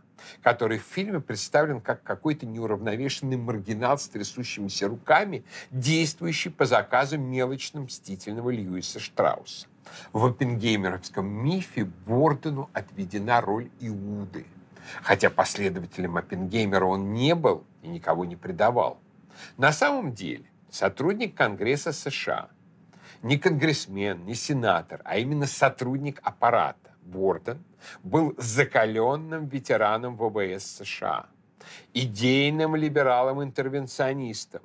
[0.42, 7.82] который в фильме представлен как какой-то неуравновешенный маргинал с трясущимися руками, действующий по заказу мелочно
[7.82, 9.68] мстительного Льюиса Штрауса.
[10.14, 14.46] В оппенгеймеровском мифе Бордену отведена роль Иуды,
[15.02, 19.00] хотя последователем Оппенгеймера он не был и никого не предавал.
[19.58, 22.50] На самом деле сотрудник Конгресса США,
[23.22, 26.96] не конгрессмен, не сенатор, а именно сотрудник аппарата.
[27.04, 27.64] Борден
[28.04, 31.28] был закаленным ветераном ВВС США,
[31.94, 34.62] идейным либералом-интервенционистом,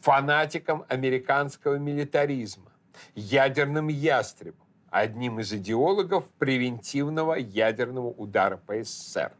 [0.00, 2.72] фанатиком американского милитаризма,
[3.14, 9.32] ядерным ястребом, одним из идеологов превентивного ядерного удара по СССР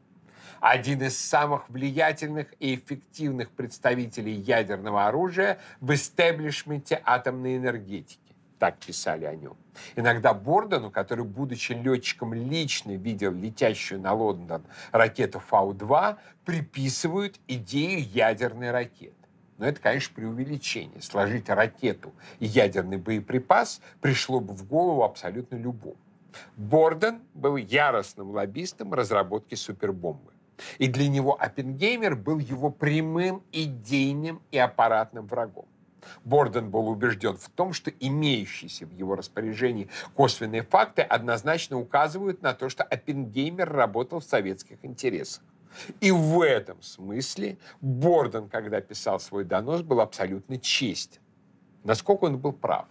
[0.65, 8.35] один из самых влиятельных и эффективных представителей ядерного оружия в истеблишменте атомной энергетики.
[8.59, 9.59] Так писали о нем.
[9.95, 18.71] Иногда Бордону, который, будучи летчиком, лично видел летящую на Лондон ракету Фау-2, приписывают идею ядерной
[18.71, 19.13] ракеты.
[19.59, 21.03] Но это, конечно, преувеличение.
[21.03, 25.99] Сложить ракету и ядерный боеприпас пришло бы в голову абсолютно любому.
[26.57, 30.34] Борден был яростным лоббистом разработки супербомбы.
[30.79, 35.67] И для него Оппенгеймер был его прямым идейным и аппаратным врагом.
[36.25, 42.55] Борден был убежден в том, что имеющиеся в его распоряжении косвенные факты однозначно указывают на
[42.55, 45.43] то, что Оппенгеймер работал в советских интересах.
[46.01, 51.21] И в этом смысле Борден, когда писал свой донос, был абсолютно честен.
[51.83, 52.87] Насколько он был прав?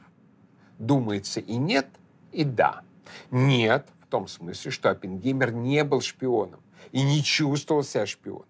[0.80, 1.88] Думается и нет,
[2.32, 2.82] и да.
[3.32, 8.48] Нет, в том смысле, что Оппенгеймер не был шпионом и не чувствовал себя шпионом.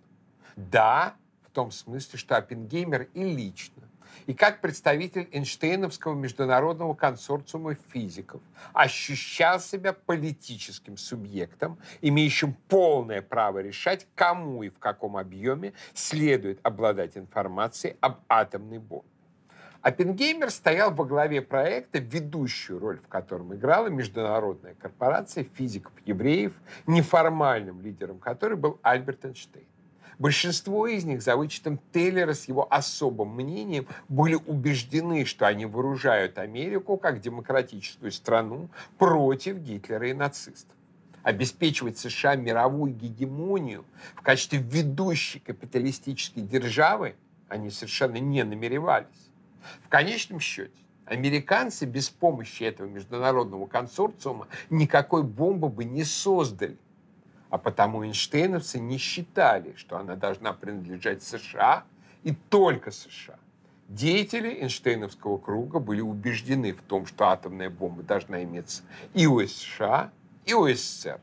[0.56, 3.84] Да, в том смысле, что Оппенгеймер и лично,
[4.26, 8.42] и как представитель Эйнштейновского международного консорциума физиков
[8.74, 17.18] ощущал себя политическим субъектом, имеющим полное право решать, кому и в каком объеме следует обладать
[17.18, 19.13] информацией об атомной бомбе.
[19.84, 26.54] Оппенгеймер стоял во главе проекта, ведущую роль в котором играла международная корпорация физиков-евреев,
[26.88, 29.66] неформальным лидером которой был Альберт Эйнштейн.
[30.20, 36.38] Большинство из них, за вычетом Тейлера с его особым мнением, были убеждены, что они вооружают
[36.38, 40.78] Америку как демократическую страну против Гитлера и нацистов.
[41.24, 43.84] Обеспечивать США мировую гегемонию
[44.16, 47.16] в качестве ведущей капиталистической державы
[47.50, 49.33] они совершенно не намеревались.
[49.82, 50.72] В конечном счете,
[51.06, 56.78] американцы без помощи этого международного консорциума никакой бомбы бы не создали.
[57.50, 61.84] А потому Эйнштейновцы не считали, что она должна принадлежать США
[62.24, 63.38] и только США.
[63.90, 68.82] Деятели Эйнштейновского круга были убеждены в том, что атомная бомба должна иметься
[69.14, 70.12] и у США,
[70.46, 71.20] и у СССР.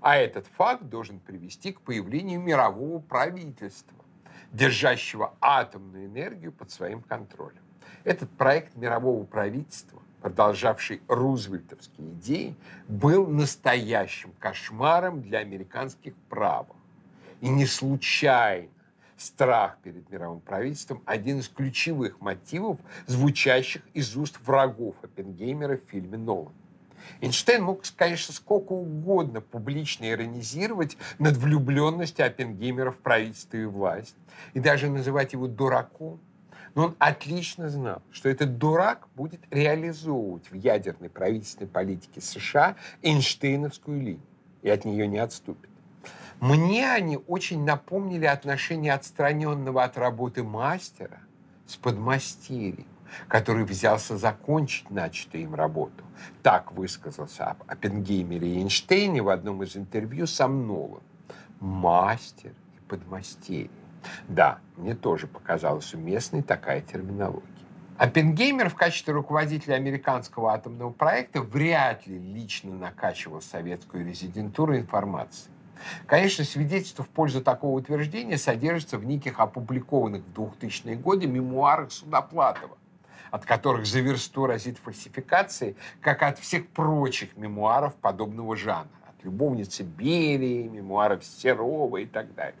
[0.00, 4.04] А этот факт должен привести к появлению мирового правительства,
[4.52, 7.62] держащего атомную энергию под своим контролем.
[8.04, 12.56] Этот проект мирового правительства продолжавший рузвельтовские идеи,
[12.88, 16.76] был настоящим кошмаром для американских правых.
[17.40, 18.68] И не случайно
[19.16, 26.18] страх перед мировым правительством– один из ключевых мотивов, звучащих из уст врагов Оппенгеймера в фильме
[26.18, 26.52] «Нолан».
[27.22, 34.14] Эйнштейн мог, конечно, сколько угодно публично иронизировать над влюбленностью Оппенгеймера в правительство и власть,
[34.52, 36.20] и даже называть его дураком,
[36.74, 44.00] но он отлично знал, что этот дурак будет реализовывать в ядерной правительственной политике США Эйнштейновскую
[44.00, 44.26] линию
[44.62, 45.70] и от нее не отступит.
[46.40, 51.20] Мне они очень напомнили отношение отстраненного от работы мастера
[51.66, 52.86] с подмастерьем,
[53.28, 56.04] который взялся закончить начатую им работу.
[56.42, 61.02] Так высказался об Оппенгеймере и Эйнштейне в одном из интервью со Нолом.
[61.60, 63.70] Мастер и подмастерье.
[64.28, 67.46] Да, мне тоже показалась уместной такая терминология.
[68.00, 75.52] Оппенгеймер в качестве руководителя американского атомного проекта вряд ли лично накачивал советскую резидентуру информацией.
[76.06, 82.78] Конечно, свидетельство в пользу такого утверждения содержится в неких опубликованных в 2000-е годы мемуарах Судоплатова,
[83.30, 88.88] от которых за версту разит фальсификации, как от всех прочих мемуаров подобного жанра.
[89.08, 92.56] От любовницы Берии, мемуаров Серова и так далее.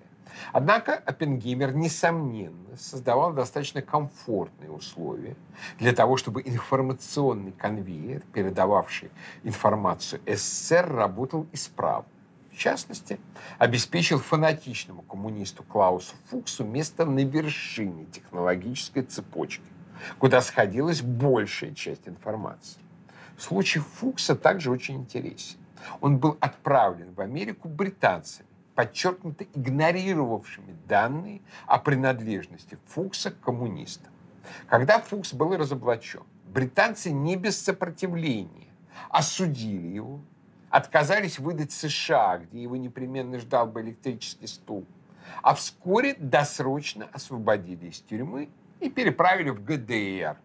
[0.52, 5.36] Однако Оппенгеймер, несомненно, создавал достаточно комфортные условия
[5.78, 9.10] для того, чтобы информационный конвейер, передававший
[9.44, 12.10] информацию СССР, работал исправно.
[12.52, 13.18] В частности,
[13.58, 19.64] обеспечил фанатичному коммунисту Клаусу Фуксу место на вершине технологической цепочки,
[20.18, 22.80] куда сходилась большая часть информации.
[23.38, 25.58] Случай Фукса также очень интересен.
[26.00, 28.49] Он был отправлен в Америку британцами,
[28.80, 34.10] подчеркнуто игнорировавшими данные о принадлежности Фукса к коммунистам.
[34.68, 38.68] Когда Фукс был разоблачен, британцы не без сопротивления
[39.10, 40.20] осудили его,
[40.70, 44.86] отказались выдать США, где его непременно ждал бы электрический стул,
[45.42, 48.48] а вскоре досрочно освободили из тюрьмы
[48.80, 50.38] и переправили в ГДР,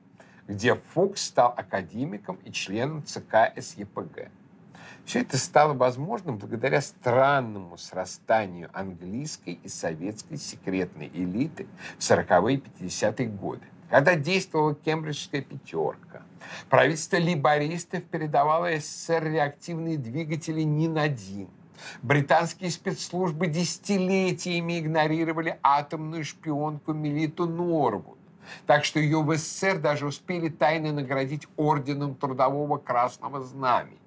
[0.49, 4.29] где Фукс стал академиком и членом ЦК СЕПГ.
[5.05, 11.67] Все это стало возможным благодаря странному срастанию английской и советской секретной элиты
[11.99, 16.23] в 40-е и 50-е годы, когда действовала кембриджская пятерка.
[16.69, 21.49] Правительство либористов передавало СССР реактивные двигатели НИН-1.
[22.01, 28.17] Британские спецслужбы десятилетиями игнорировали атомную шпионку Мелиту Норвуд.
[28.65, 33.99] Так что ее в СССР даже успели тайно наградить орденом Трудового Красного Знамени.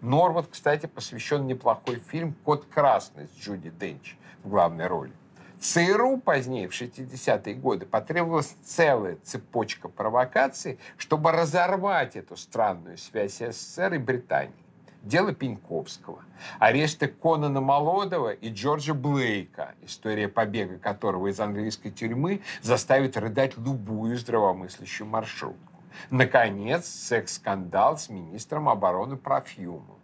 [0.00, 5.12] Норвуд, кстати, посвящен неплохой фильм «Кот красный» с Джуди Денч в главной роли.
[5.60, 13.94] ЦРУ позднее, в 60-е годы, потребовалась целая цепочка провокаций, чтобы разорвать эту странную связь СССР
[13.94, 14.54] и Британии.
[15.02, 16.24] Дело Пеньковского,
[16.58, 24.16] аресты Конана Молодого и Джорджа Блейка, история побега которого из английской тюрьмы заставит рыдать любую
[24.16, 25.69] здравомыслящую маршрутку.
[26.10, 29.98] Наконец, секс-скандал с министром обороны Профьюмом.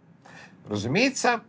[0.67, 1.41] Разумеется,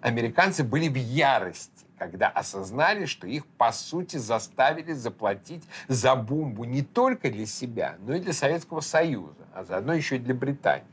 [0.00, 6.82] американцы были в ярости, когда осознали, что их, по сути, заставили заплатить за бомбу не
[6.82, 10.86] только для себя, но и для Советского Союза, а заодно еще и для Британии.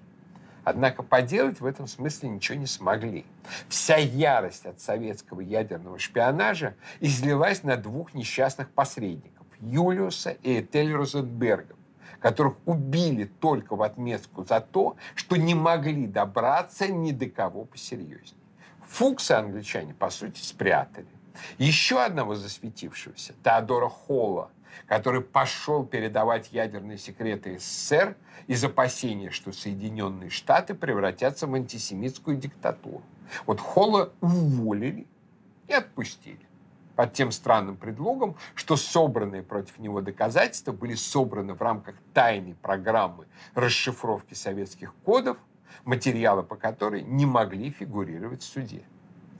[0.63, 3.25] Однако поделать в этом смысле ничего не смогли.
[3.69, 11.78] Вся ярость от советского ядерного шпионажа излилась на двух несчастных посредников– Юлиуса и Этель Розенбергов,
[12.19, 18.39] которых убили только в отместку за то, что не могли добраться ни до кого посерьезнее.
[18.87, 21.07] Фукса англичане, по сути, спрятали.
[21.57, 24.49] Еще одного засветившегося, Теодора Холла,
[24.87, 28.15] который пошел передавать ядерные секреты СССР
[28.47, 33.03] из опасения, что Соединенные Штаты превратятся в антисемитскую диктатуру.
[33.45, 35.05] Вот Холла уволили
[35.67, 36.48] и отпустили.
[36.99, 43.25] Под тем странным предлогом, что собранные против него доказательства были собраны в рамках тайной программы
[43.55, 45.37] расшифровки советских кодов,
[45.85, 48.83] материалы по которой не могли фигурировать в суде.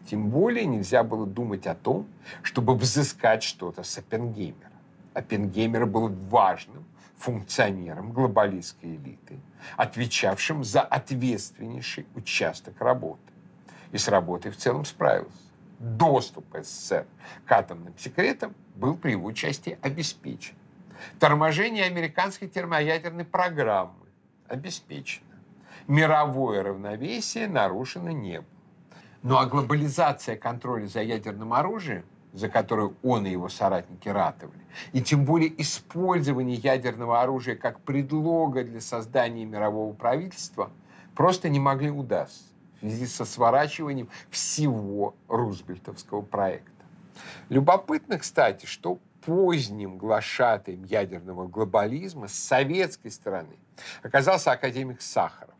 [0.09, 2.07] Тем более нельзя было думать о том,
[2.43, 4.71] чтобы взыскать что-то с Оппенгеймера.
[5.13, 6.85] Оппенгеймер был важным
[7.17, 9.37] функционером глобалистской элиты,
[9.75, 13.19] отвечавшим за ответственнейший участок работы.
[13.91, 15.48] И с работой в целом справился
[15.79, 17.05] доступ СССР
[17.45, 20.55] к атомным секретам был при его участии обеспечен.
[21.19, 23.93] Торможение американской термоядерной программы
[24.47, 25.25] обеспечено.
[25.87, 28.49] Мировое равновесие нарушено не было.
[29.23, 34.59] Ну а глобализация контроля за ядерным оружием, за которую он и его соратники ратовали,
[34.93, 40.69] и тем более использование ядерного оружия как предлога для создания мирового правительства,
[41.15, 42.48] просто не могли удастся
[42.81, 46.71] в связи со сворачиванием всего Рузвельтовского проекта.
[47.49, 53.57] Любопытно, кстати, что поздним глашатаем ядерного глобализма с советской стороны
[54.01, 55.55] оказался академик Сахаров,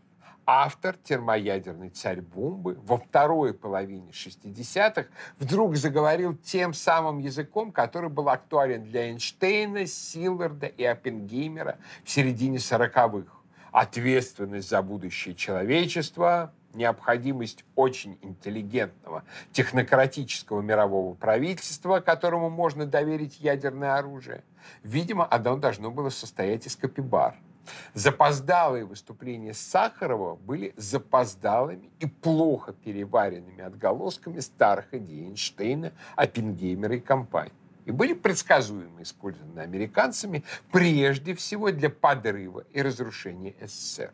[0.46, 5.06] автор термоядерной царь-бомбы во второй половине 60-х
[5.38, 12.58] вдруг заговорил тем самым языком, который был актуален для Эйнштейна, Силларда и Оппенгеймера в середине
[12.58, 13.32] 40-х.
[13.72, 24.44] Ответственность за будущее человечества, необходимость очень интеллигентного технократического мирового правительства, которому можно доверить ядерное оружие,
[24.84, 27.36] видимо, оно должно было состоять из капибар.
[27.94, 37.54] Запоздалые выступления Сахарова были запоздалыми и плохо переваренными отголосками старых идей Эйнштейна, Оппенгеймера и компании
[37.90, 44.14] и были предсказуемо использованы американцами прежде всего для подрыва и разрушения СССР.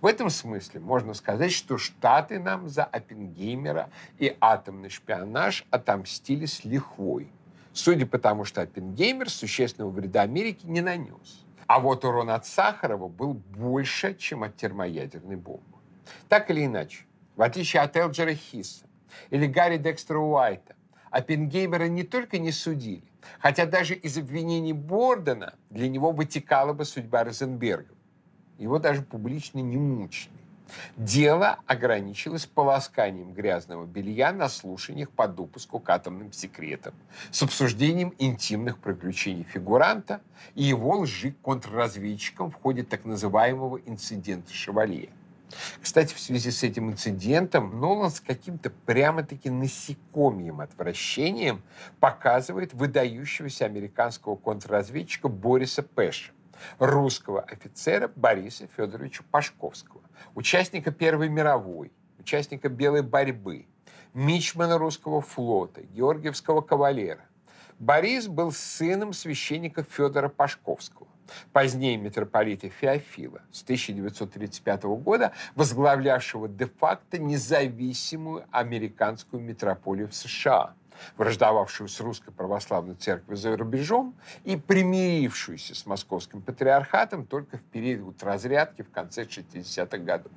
[0.00, 6.64] В этом смысле можно сказать, что Штаты нам за Оппенгеймера и атомный шпионаж отомстили с
[6.64, 7.28] лихвой.
[7.72, 11.44] Судя по тому, что Оппенгеймер существенного вреда Америке не нанес.
[11.66, 15.78] А вот урон от Сахарова был больше, чем от термоядерной бомбы.
[16.28, 18.86] Так или иначе, в отличие от Элджера Хисса
[19.30, 20.76] или Гарри Декстера Уайта,
[21.10, 23.04] Оппенгеймера не только не судили,
[23.40, 27.95] хотя даже из обвинений Бордена для него вытекала бы судьба Розенберга.
[28.58, 30.32] Его даже публично не мучили.
[30.96, 36.94] Дело ограничилось полосканием грязного белья на слушаниях по допуску к атомным секретам,
[37.30, 40.20] с обсуждением интимных приключений фигуранта
[40.54, 45.10] и его лжи контрразведчикам в ходе так называемого инцидента «Шевалье».
[45.80, 51.62] Кстати, в связи с этим инцидентом Нолан с каким-то прямо-таки насекомьем отвращением
[52.00, 56.32] показывает выдающегося американского контрразведчика Бориса Пэша,
[56.78, 60.02] русского офицера Бориса Федоровича Пашковского,
[60.34, 63.66] участника Первой мировой, участника Белой борьбы,
[64.14, 67.24] мичмана русского флота, Георгиевского кавалера.
[67.78, 71.08] Борис был сыном священника Федора Пашковского,
[71.52, 80.74] позднее митрополита Феофила, с 1935 года возглавлявшего де-факто независимую американскую митрополию в США–
[81.16, 88.22] враждовавшую с Русской Православной Церковью за рубежом и примирившуюся с Московским Патриархатом только в период
[88.22, 90.32] разрядки в конце 60-х годов.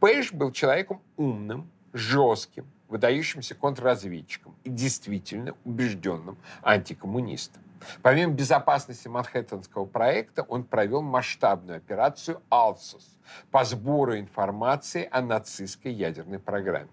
[0.00, 7.62] Пэш был человеком умным, жестким, выдающимся контрразведчиком и действительно убежденным антикоммунистом.
[8.02, 13.16] Помимо безопасности Манхэттенского проекта, он провел масштабную операцию «Алсус»
[13.50, 16.88] по сбору информации о нацистской ядерной программе.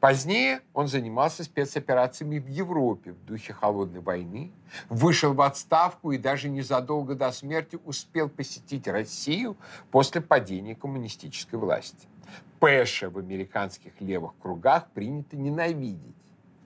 [0.00, 4.52] Позднее он занимался спецоперациями в Европе в духе холодной войны,
[4.88, 9.56] вышел в отставку и даже незадолго до смерти успел посетить Россию
[9.90, 12.08] после падения коммунистической власти.
[12.58, 16.14] Пэша в американских левых кругах принято ненавидеть.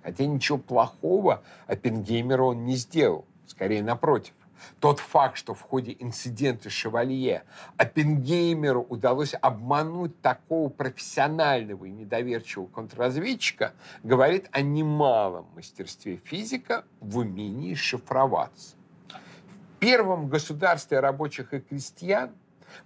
[0.03, 4.35] Хотя ничего плохого Оппенгеймеру он не сделал, скорее напротив.
[4.81, 7.45] Тот факт, что в ходе инцидента «Шевалье»
[7.77, 17.75] Оппенгеймеру удалось обмануть такого профессионального и недоверчивого контрразведчика, говорит о немалом мастерстве физика в умении
[17.75, 18.77] шифроваться.
[19.09, 22.31] В первом государстве рабочих и крестьян,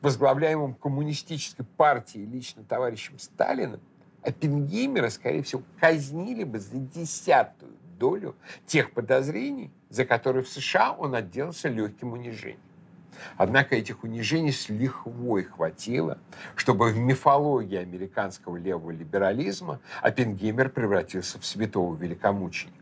[0.00, 3.80] возглавляемом коммунистической партией лично товарищем Сталиным,
[4.22, 8.36] Оппенгеймера, скорее всего, казнили бы за десятую долю
[8.66, 12.60] тех подозрений, за которые в США он отделался легким унижением.
[13.36, 16.18] Однако этих унижений с лихвой хватило,
[16.54, 22.76] чтобы в мифологии американского левого либерализма Оппенгеймер превратился в святого великомученика.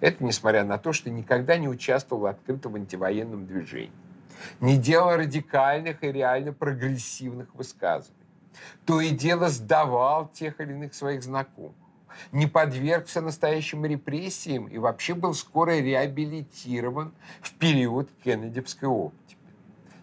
[0.00, 3.92] Это несмотря на то, что никогда не участвовал открыто в антивоенном движении,
[4.60, 8.14] не делал радикальных и реально прогрессивных высказываний,
[8.86, 11.74] то и дело сдавал тех или иных своих знакомых
[12.32, 19.36] не подвергся настоящим репрессиям и вообще был скоро реабилитирован в период Кеннедевской оптики.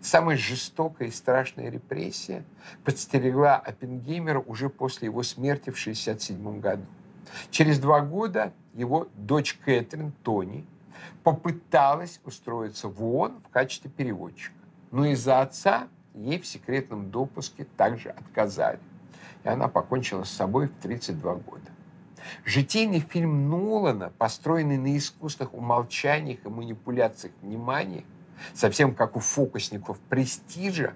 [0.01, 2.45] Самая жестокая и страшная репрессия
[2.83, 6.85] подстерегла Оппенгеймера уже после его смерти в 1967 году.
[7.51, 10.65] Через два года его дочь Кэтрин, Тони,
[11.23, 14.53] попыталась устроиться в ООН в качестве переводчика.
[14.91, 18.79] Но из-за отца ей в секретном допуске также отказали.
[19.43, 21.71] И она покончила с собой в 32 года.
[22.45, 28.03] Житейный фильм Нолана, построенный на искусственных умолчаниях и манипуляциях внимания,
[28.53, 30.93] совсем как у фокусников «Престижа»,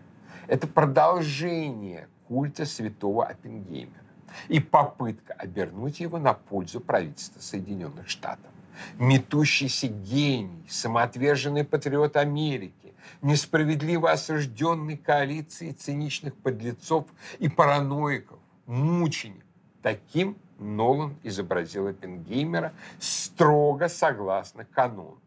[0.48, 4.02] это продолжение культа святого Оппенгеймера
[4.48, 8.52] и попытка обернуть его на пользу правительства Соединенных Штатов.
[8.98, 17.06] Метущийся гений, самоотверженный патриот Америки, несправедливо осужденный коалицией циничных подлецов
[17.40, 19.46] и параноиков, мученик.
[19.82, 25.18] Таким Нолан изобразил Оппенгеймера строго согласно канону.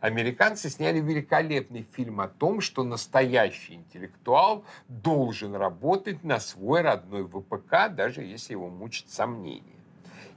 [0.00, 7.88] Американцы сняли великолепный фильм о том, что настоящий интеллектуал должен работать на свой родной ВПК,
[7.90, 9.62] даже если его мучат сомнения.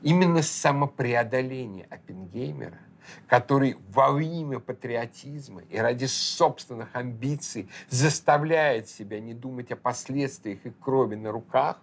[0.02, 2.80] Именно самопреодоление Оппенгеймера,
[3.28, 10.70] который во имя патриотизма и ради собственных амбиций заставляет себя не думать о последствиях и
[10.70, 11.82] крови на руках,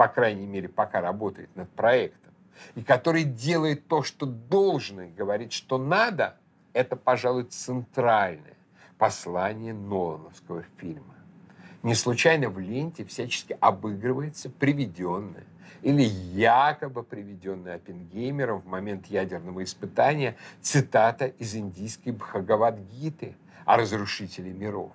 [0.00, 2.32] по крайней мере, пока работает над проектом,
[2.74, 6.38] и который делает то, что должен, и говорит, что надо,
[6.72, 8.56] это, пожалуй, центральное
[8.96, 11.16] послание Нолановского фильма.
[11.82, 15.44] Не случайно в ленте всячески обыгрывается приведенное
[15.82, 23.36] или якобы приведенная Оппенгеймером в момент ядерного испытания цитата из индийской Бхагавадгиты
[23.66, 24.92] о разрушителе миров.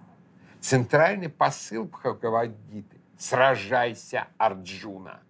[0.62, 5.22] Центральный посыл Бхагавадгиты Сражайся, Арджуна.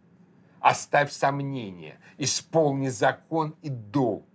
[0.59, 4.25] Оставь сомнения, исполни закон и долг.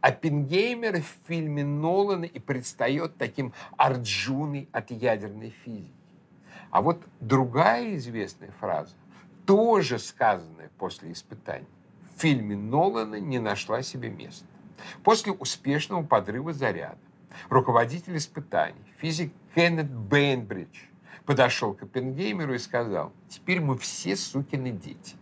[0.00, 5.94] Оппенгеймер в фильме Нолана и предстает таким Арджуной от ядерной физики.
[6.70, 8.94] А вот другая известная фраза,
[9.46, 11.66] тоже сказанная после испытаний,
[12.14, 14.46] в фильме Нолана не нашла себе места.
[15.02, 16.98] После успешного подрыва заряда
[17.48, 20.89] руководитель испытаний, физик Кеннет Бейнбридж,
[21.24, 25.16] подошел к Оппенгеймеру и сказал, теперь мы все сукины дети.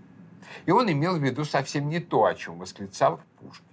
[0.66, 3.66] И он имел в виду совсем не то, о чем восклицал Пушкин.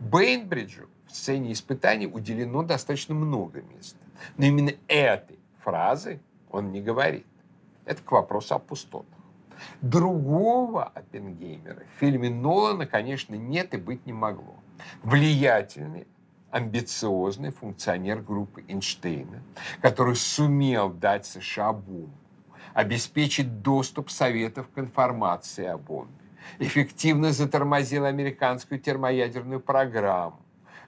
[0.00, 3.98] Бейнбриджу в сцене испытаний уделено достаточно много места.
[4.36, 7.26] Но именно этой фразы он не говорит.
[7.84, 9.08] Это к вопросу о пустотах.
[9.80, 14.56] Другого Оппенгеймера в фильме Нолана, конечно, нет и быть не могло.
[15.02, 16.06] Влиятельный
[16.54, 19.42] амбициозный функционер группы Эйнштейна,
[19.82, 22.16] который сумел дать США бомбу,
[22.74, 26.14] обеспечить доступ Советов к информации о бомбе,
[26.60, 30.38] эффективно затормозил американскую термоядерную программу,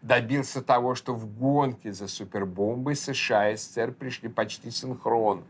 [0.03, 5.43] добился того, что в гонке за супербомбой США и СССР пришли почти синхронно.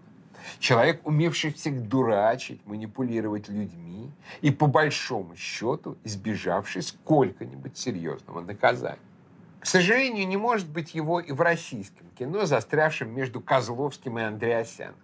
[0.60, 4.10] Человек, умевший всех дурачить, манипулировать людьми
[4.40, 8.98] и, по большому счету, избежавший сколько-нибудь серьезного наказания.
[9.60, 14.96] К сожалению, не может быть его и в российском кино, застрявшем между Козловским и Андреасяном.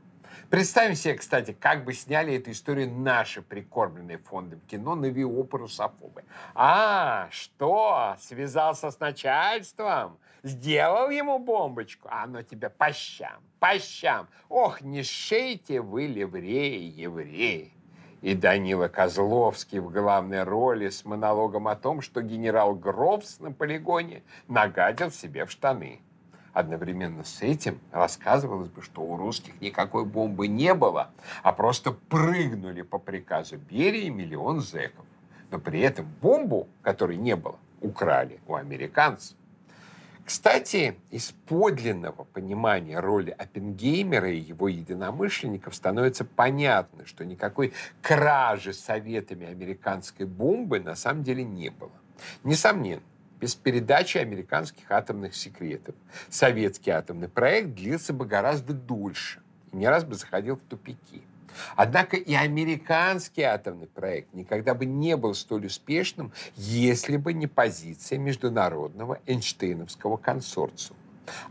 [0.51, 6.25] Представим себе, кстати, как бы сняли эту историю наши прикормленные фондом кино «Навиопы русофобы».
[6.55, 8.17] А, что?
[8.21, 10.19] Связался с начальством?
[10.43, 12.09] Сделал ему бомбочку?
[12.11, 14.29] А оно тебе по щам, по щам.
[14.49, 17.73] Ох, не шейте вы, ливреи, евреи
[18.23, 24.23] и Данила Козловский в главной роли с монологом о том, что генерал Гробс на полигоне
[24.49, 26.01] нагадил себе в штаны.
[26.53, 31.11] Одновременно с этим рассказывалось бы, что у русских никакой бомбы не было,
[31.43, 35.05] а просто прыгнули по приказу Берии миллион зэков.
[35.51, 39.37] Но при этом бомбу, которой не было, украли у американцев.
[40.25, 49.47] Кстати, из подлинного понимания роли Оппенгеймера и его единомышленников становится понятно, что никакой кражи советами
[49.47, 51.93] американской бомбы на самом деле не было.
[52.45, 53.03] Несомненно,
[53.41, 55.97] без передачи американских атомных секретов
[56.29, 59.41] советский атомный проект длился бы гораздо дольше
[59.73, 61.23] и не раз бы заходил в тупики.
[61.77, 68.19] Однако и американский атомный проект никогда бы не был столь успешным, если бы не позиция
[68.19, 70.99] международного Эйнштейновского консорциума.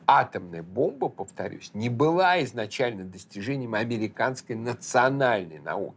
[0.06, 5.95] Атомная бомба, повторюсь, не была изначально достижением американской национальной науки.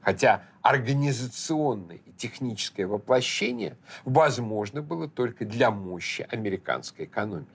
[0.00, 7.48] Хотя организационное и техническое воплощение возможно было только для мощи американской экономики.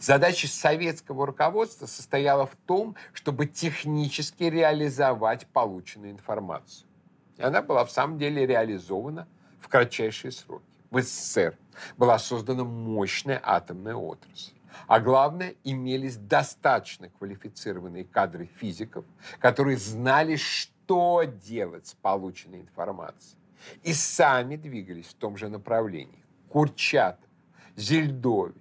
[0.00, 6.88] Задача советского руководства состояла в том, чтобы технически реализовать полученную информацию.
[7.36, 9.28] И она была в самом деле реализована
[9.60, 10.64] в кратчайшие сроки.
[10.90, 11.56] В СССР
[11.96, 14.52] была создана мощная атомная отрасль.
[14.86, 19.04] А главное, имелись достаточно квалифицированные кадры физиков,
[19.40, 23.38] которые знали, что делать с полученной информацией.
[23.82, 26.24] И сами двигались в том же направлении.
[26.48, 27.28] Курчатов,
[27.76, 28.54] Зельдович,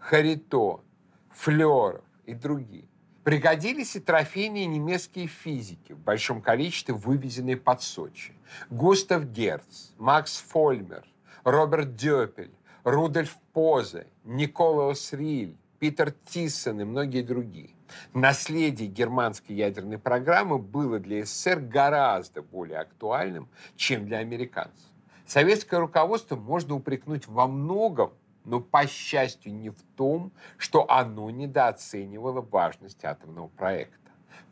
[0.00, 0.80] Харитон,
[1.30, 2.88] Флеров и другие.
[3.22, 8.32] Пригодились и трофейные немецкие физики, в большом количестве вывезенные под Сочи.
[8.70, 11.04] Густав Герц, Макс Фольмер,
[11.44, 12.50] Роберт Дёпель,
[12.82, 17.70] Рудольф Позе, Николаус Риль, Питер Тиссен и многие другие.
[18.14, 24.86] Наследие германской ядерной программы было для СССР гораздо более актуальным, чем для американцев.
[25.26, 28.12] Советское руководство можно упрекнуть во многом,
[28.50, 33.96] но, по счастью, не в том, что оно недооценивало важность атомного проекта.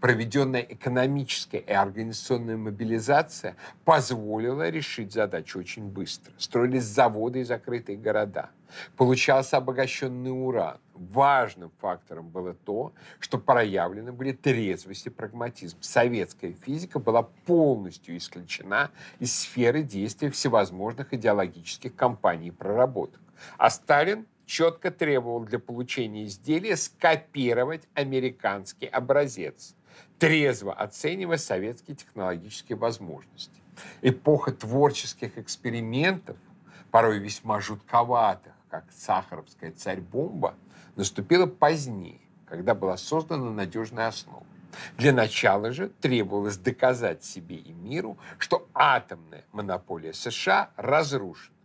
[0.00, 6.32] Проведенная экономическая и организационная мобилизация позволила решить задачу очень быстро.
[6.38, 8.50] Строились заводы и закрытые города.
[8.96, 10.78] Получался обогащенный уран.
[10.94, 15.78] Важным фактором было то, что проявлены были трезвость и прагматизм.
[15.80, 23.20] Советская физика была полностью исключена из сферы действия всевозможных идеологических компаний и проработок.
[23.56, 29.74] А Сталин четко требовал для получения изделия скопировать американский образец,
[30.18, 33.62] трезво оценивая советские технологические возможности.
[34.00, 36.36] Эпоха творческих экспериментов,
[36.90, 40.54] порой весьма жутковатых, как сахаровская царь-бомба,
[40.96, 44.46] наступила позднее, когда была создана надежная основа.
[44.96, 51.57] Для начала же требовалось доказать себе и миру, что атомная монополия США разрушена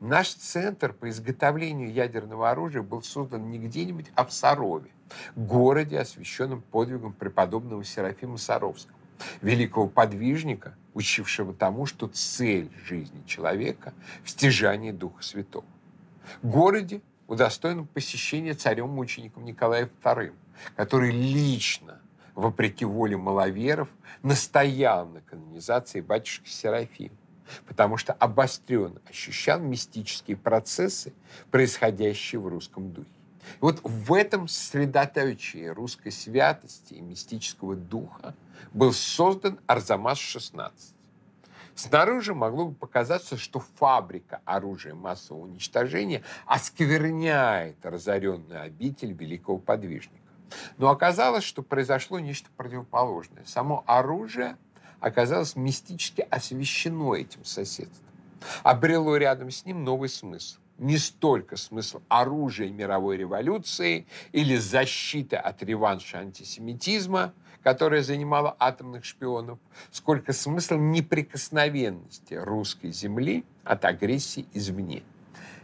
[0.00, 4.90] Наш центр по изготовлению ядерного оружия был создан не где-нибудь, а в Сарове,
[5.36, 8.98] городе, освященном подвигом преподобного Серафима Саровского,
[9.40, 15.64] великого подвижника, учившего тому, что цель жизни человека в стяжании Духа Святого.
[16.42, 20.34] Городе удостоен посещения царем-мучеником Николаем II,
[20.74, 22.02] который лично,
[22.34, 23.88] вопреки воле маловеров,
[24.22, 27.16] настоял на канонизации батюшки Серафима
[27.66, 31.12] потому что обостренно ощущал мистические процессы,
[31.50, 33.08] происходящие в русском духе.
[33.54, 38.34] И вот в этом средоточии русской святости и мистического духа
[38.72, 40.72] был создан Арзамас-16.
[41.74, 50.16] Снаружи могло бы показаться, что фабрика оружия массового уничтожения оскверняет разоренную обитель великого подвижника.
[50.78, 53.44] Но оказалось, что произошло нечто противоположное.
[53.44, 54.56] Само оружие
[55.00, 58.06] оказалось мистически освещено этим соседством.
[58.62, 60.58] Обрело рядом с ним новый смысл.
[60.78, 67.32] Не столько смысл оружия мировой революции или защиты от реванша антисемитизма,
[67.62, 69.58] которая занимала атомных шпионов,
[69.90, 75.02] сколько смысл неприкосновенности русской земли от агрессии извне.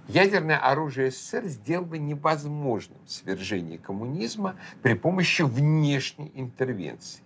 [0.08, 7.22] Ядерное оружие СССР сделало невозможным свержение коммунизма при помощи внешней интервенции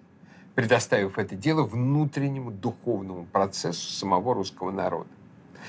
[0.56, 5.10] предоставив это дело внутреннему духовному процессу самого русского народа.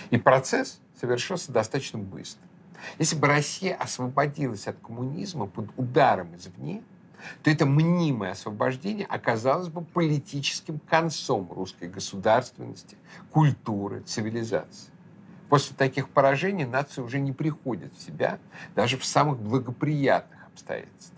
[0.09, 2.41] И процесс совершился достаточно быстро.
[2.97, 6.81] Если бы Россия освободилась от коммунизма под ударом извне,
[7.43, 12.95] то это мнимое освобождение оказалось бы политическим концом русской государственности,
[13.31, 14.91] культуры, цивилизации.
[15.49, 18.39] После таких поражений нация уже не приходит в себя
[18.75, 21.16] даже в самых благоприятных обстоятельствах.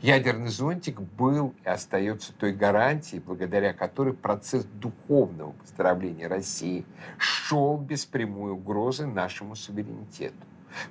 [0.00, 6.84] Ядерный зонтик был и остается той гарантией, благодаря которой процесс духовного выздоровления России
[7.18, 10.36] шел без прямой угрозы нашему суверенитету.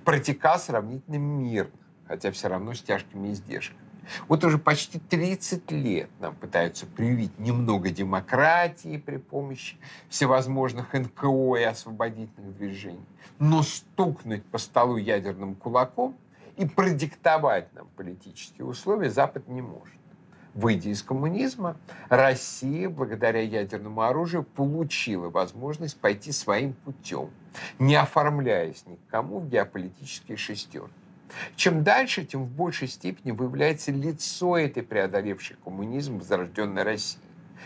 [0.04, 1.72] Протекал сравнительно мирно,
[2.08, 3.80] хотя все равно с тяжкими издержками.
[4.28, 9.78] Вот уже почти 30 лет нам пытаются привить немного демократии при помощи
[10.10, 13.06] всевозможных НКО и освободительных движений.
[13.40, 16.18] Но стукнуть по столу ядерным кулаком
[16.58, 19.96] и продиктовать нам политические условия Запад не может.
[20.54, 21.78] Выйдя из коммунизма,
[22.10, 27.32] Россия, благодаря ядерному оружию, получила возможность пойти своим путем,
[27.80, 30.94] не оформляясь ни к кому в геополитические шестерки.
[31.56, 37.20] Чем дальше, тем в большей степени выявляется лицо этой преодолевшей коммунизм возрожденной России.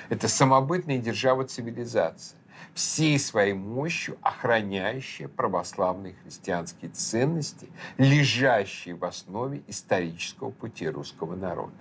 [0.07, 2.37] Это самобытная держава цивилизация,
[2.77, 11.73] всей своей мощью охраняющая православные христианские ценности, лежащие в основе исторического пути русского народа.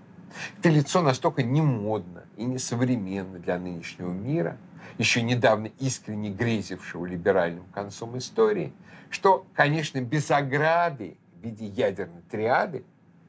[0.59, 4.57] Это лицо настолько немодно и несовременно для нынешнего мира,
[4.97, 8.73] еще недавно искренне грезившего либеральным концом истории,
[9.11, 12.85] что, конечно, без ограды в виде ядерной триады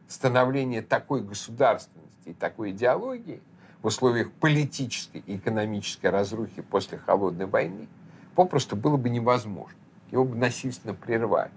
[0.08, 3.42] становление такой государственности и такой идеологии
[3.82, 7.88] в условиях политической и экономической разрухи после Холодной войны
[8.36, 9.78] попросту было бы невозможно.
[10.12, 11.52] Его бы насильственно прервали.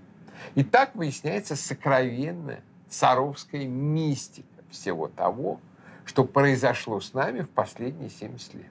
[0.54, 5.60] И так выясняется сокровенная саровская мистика всего того,
[6.04, 8.66] что произошло с нами в последние 70 лет.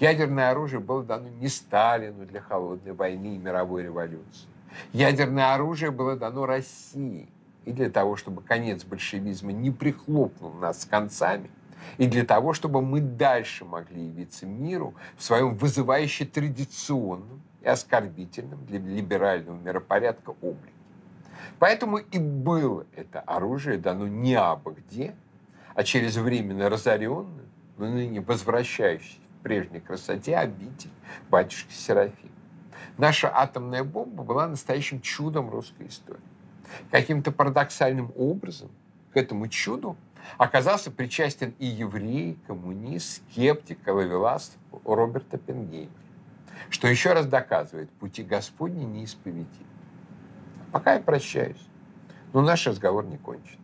[0.00, 4.48] Ядерное оружие было дано не Сталину для холодной войны и мировой революции.
[4.92, 7.28] Ядерное оружие было дано России
[7.64, 11.50] и для того, чтобы конец большевизма не прихлопнул нас с концами,
[11.98, 18.64] и для того, чтобы мы дальше могли явиться миру в своем вызывающе традиционном и оскорбительном
[18.66, 20.72] для либерального миропорядка облике.
[21.58, 25.14] Поэтому и было это оружие дано не абы где,
[25.74, 27.46] а через временно разоренную,
[27.78, 30.90] но ныне возвращающуюся в прежней красоте обитель
[31.30, 32.32] батюшки Серафима.
[32.98, 36.20] Наша атомная бомба была настоящим чудом русской истории.
[36.90, 38.70] Каким-то парадоксальным образом
[39.12, 39.96] к этому чуду
[40.38, 45.90] оказался причастен и еврей, коммунист, скептик, ловелас Роберт Оппенгеймер,
[46.70, 49.66] что еще раз доказывает, пути Господни неисповедимы.
[50.72, 51.68] Пока я прощаюсь,
[52.32, 53.61] но наш разговор не кончен.